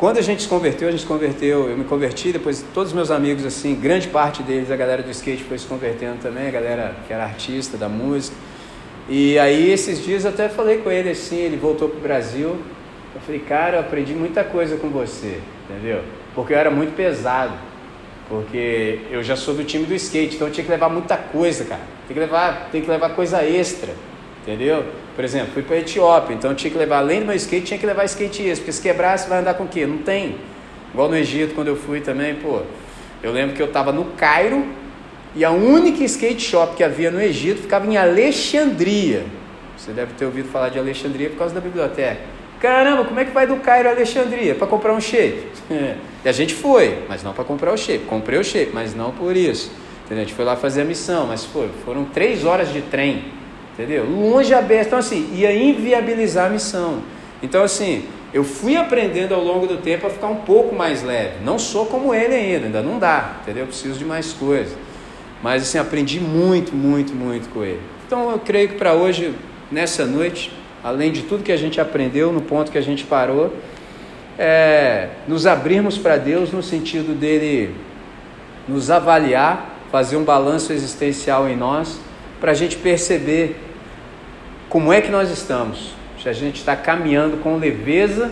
[0.02, 2.96] quando a gente se converteu, a gente se converteu, eu me converti, depois todos os
[2.96, 6.50] meus amigos, assim, grande parte deles, a galera do skate foi se convertendo também, a
[6.50, 8.36] galera que era artista da música.
[9.08, 12.58] E aí esses dias eu até falei com ele assim, ele voltou para o Brasil.
[13.14, 15.40] Eu falei, cara, eu aprendi muita coisa com você,
[15.70, 16.02] entendeu?
[16.34, 17.54] Porque eu era muito pesado.
[18.28, 21.64] Porque eu já sou do time do skate, então eu tinha que levar muita coisa,
[21.64, 21.82] cara.
[22.08, 23.94] Tem que levar, tem que levar coisa extra,
[24.42, 24.84] entendeu?
[25.16, 27.66] Por exemplo, fui para a Etiópia, então eu tinha que levar, além do meu skate,
[27.66, 29.86] tinha que levar skate extra, porque se quebrar, você vai andar com o quê?
[29.86, 30.38] Não tem.
[30.94, 32.62] Igual no Egito, quando eu fui também, pô.
[33.22, 34.66] Eu lembro que eu estava no Cairo,
[35.36, 39.26] e a única skate shop que havia no Egito ficava em Alexandria.
[39.78, 42.20] Você deve ter ouvido falar de Alexandria por causa da biblioteca.
[42.60, 44.54] Caramba, como é que vai do Cairo a Alexandria?
[44.54, 45.48] Para comprar um shape.
[46.24, 48.06] e a gente foi, mas não para comprar o shape.
[48.06, 49.72] Comprei o shape, mas não por isso.
[50.06, 50.24] Entendeu?
[50.24, 53.24] A gente foi lá fazer a missão, mas foi, foram três horas de trem.
[53.74, 54.06] Entendeu?
[54.06, 54.88] Longe aberto.
[54.88, 57.02] Então, assim, ia inviabilizar a missão.
[57.42, 61.44] Então, assim, eu fui aprendendo ao longo do tempo a ficar um pouco mais leve.
[61.44, 63.38] Não sou como ele ainda, ainda não dá.
[63.42, 63.64] Entendeu?
[63.64, 64.76] Eu preciso de mais coisas.
[65.42, 67.82] Mas assim, aprendi muito, muito, muito com ele.
[68.06, 69.34] Então eu creio que para hoje,
[69.72, 70.52] nessa noite,
[70.84, 73.54] além de tudo que a gente aprendeu no ponto que a gente parou,
[74.38, 77.76] é nos abrirmos para Deus no sentido dele
[78.68, 82.00] nos avaliar, fazer um balanço existencial em nós,
[82.42, 83.56] para a gente perceber
[84.68, 85.94] como é que nós estamos.
[86.22, 88.32] Se a gente está caminhando com leveza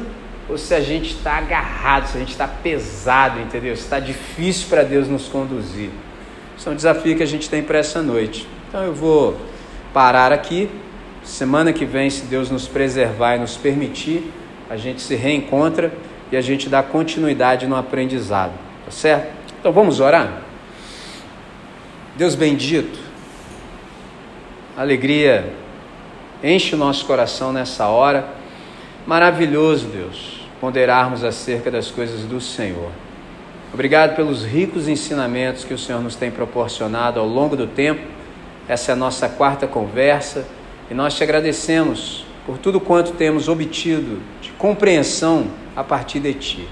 [0.50, 3.76] ou se a gente está agarrado, se a gente está pesado, entendeu?
[3.76, 5.92] Se está difícil para Deus nos conduzir.
[6.58, 8.48] Isso é um desafio que a gente tem para essa noite.
[8.68, 9.40] Então eu vou
[9.94, 10.70] parar aqui.
[11.24, 14.32] Semana que vem, se Deus nos preservar e nos permitir,
[14.70, 15.94] a gente se reencontra
[16.32, 18.54] e a gente dá continuidade no aprendizado.
[18.86, 19.32] Tá certo?
[19.60, 20.42] Então vamos orar?
[22.16, 23.09] Deus bendito,
[24.82, 25.52] alegria
[26.42, 28.26] enche o nosso coração nessa hora.
[29.06, 32.90] Maravilhoso, Deus, ponderarmos acerca das coisas do Senhor.
[33.74, 38.02] Obrigado pelos ricos ensinamentos que o Senhor nos tem proporcionado ao longo do tempo.
[38.70, 40.46] Essa é a nossa quarta conversa
[40.90, 46.70] e nós te agradecemos por tudo quanto temos obtido de compreensão a partir de ti.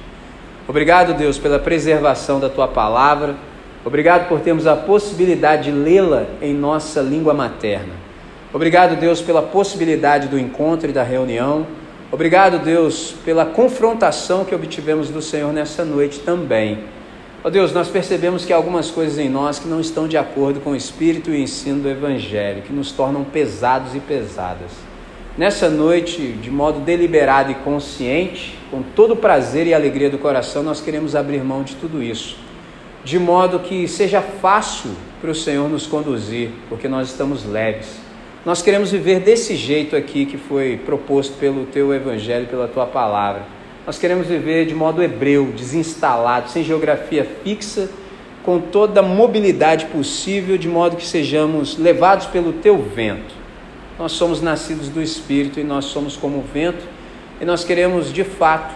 [0.65, 3.35] Obrigado, Deus, pela preservação da tua palavra.
[3.87, 7.93] Obrigado por termos a possibilidade de lê-la em nossa língua materna.
[8.51, 11.65] Obrigado, Deus, pela possibilidade do encontro e da reunião.
[12.11, 16.79] Obrigado, Deus, pela confrontação que obtivemos do Senhor nessa noite também.
[17.41, 20.17] Ó oh, Deus, nós percebemos que há algumas coisas em nós que não estão de
[20.17, 24.71] acordo com o espírito e o ensino do Evangelho, que nos tornam pesados e pesadas.
[25.37, 30.61] Nessa noite, de modo deliberado e consciente, com todo o prazer e alegria do coração,
[30.61, 32.46] nós queremos abrir mão de tudo isso
[33.03, 34.91] de modo que seja fácil
[35.21, 37.99] para o Senhor nos conduzir, porque nós estamos leves.
[38.45, 43.43] Nós queremos viver desse jeito aqui que foi proposto pelo teu evangelho, pela tua palavra.
[43.85, 47.89] Nós queremos viver de modo hebreu, desinstalado, sem geografia fixa,
[48.43, 53.35] com toda a mobilidade possível, de modo que sejamos levados pelo teu vento.
[53.99, 56.85] Nós somos nascidos do Espírito e nós somos como o vento,
[57.41, 58.73] e nós queremos de fato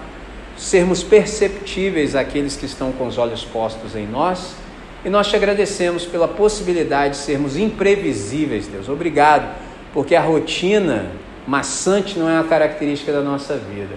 [0.57, 4.55] sermos perceptíveis àqueles que estão com os olhos postos em nós.
[5.03, 8.87] E nós te agradecemos pela possibilidade de sermos imprevisíveis, Deus.
[8.87, 9.55] Obrigado,
[9.93, 11.11] porque a rotina
[11.47, 13.95] maçante não é uma característica da nossa vida.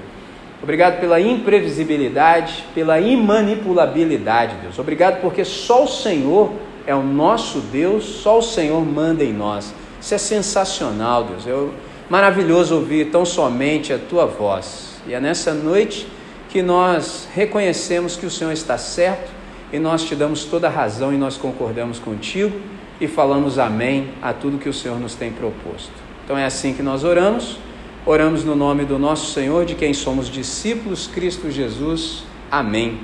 [0.62, 4.78] Obrigado pela imprevisibilidade, pela imanipulabilidade, Deus.
[4.78, 6.50] Obrigado porque só o Senhor
[6.86, 9.74] é o nosso Deus, só o Senhor manda em nós.
[10.00, 11.46] Isso é sensacional, Deus.
[11.46, 11.68] É
[12.08, 14.94] maravilhoso ouvir tão somente a tua voz.
[15.06, 16.06] E é nessa noite
[16.54, 19.28] que nós reconhecemos que o Senhor está certo
[19.72, 22.56] e nós te damos toda a razão e nós concordamos contigo
[23.00, 25.90] e falamos amém a tudo que o Senhor nos tem proposto.
[26.24, 27.58] Então é assim que nós oramos.
[28.06, 32.22] Oramos no nome do nosso Senhor, de quem somos discípulos, Cristo Jesus.
[32.48, 33.00] Amém.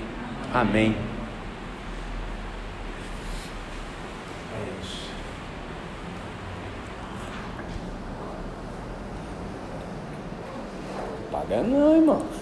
[0.54, 0.94] Amém.
[11.32, 12.39] Paga não, irmão.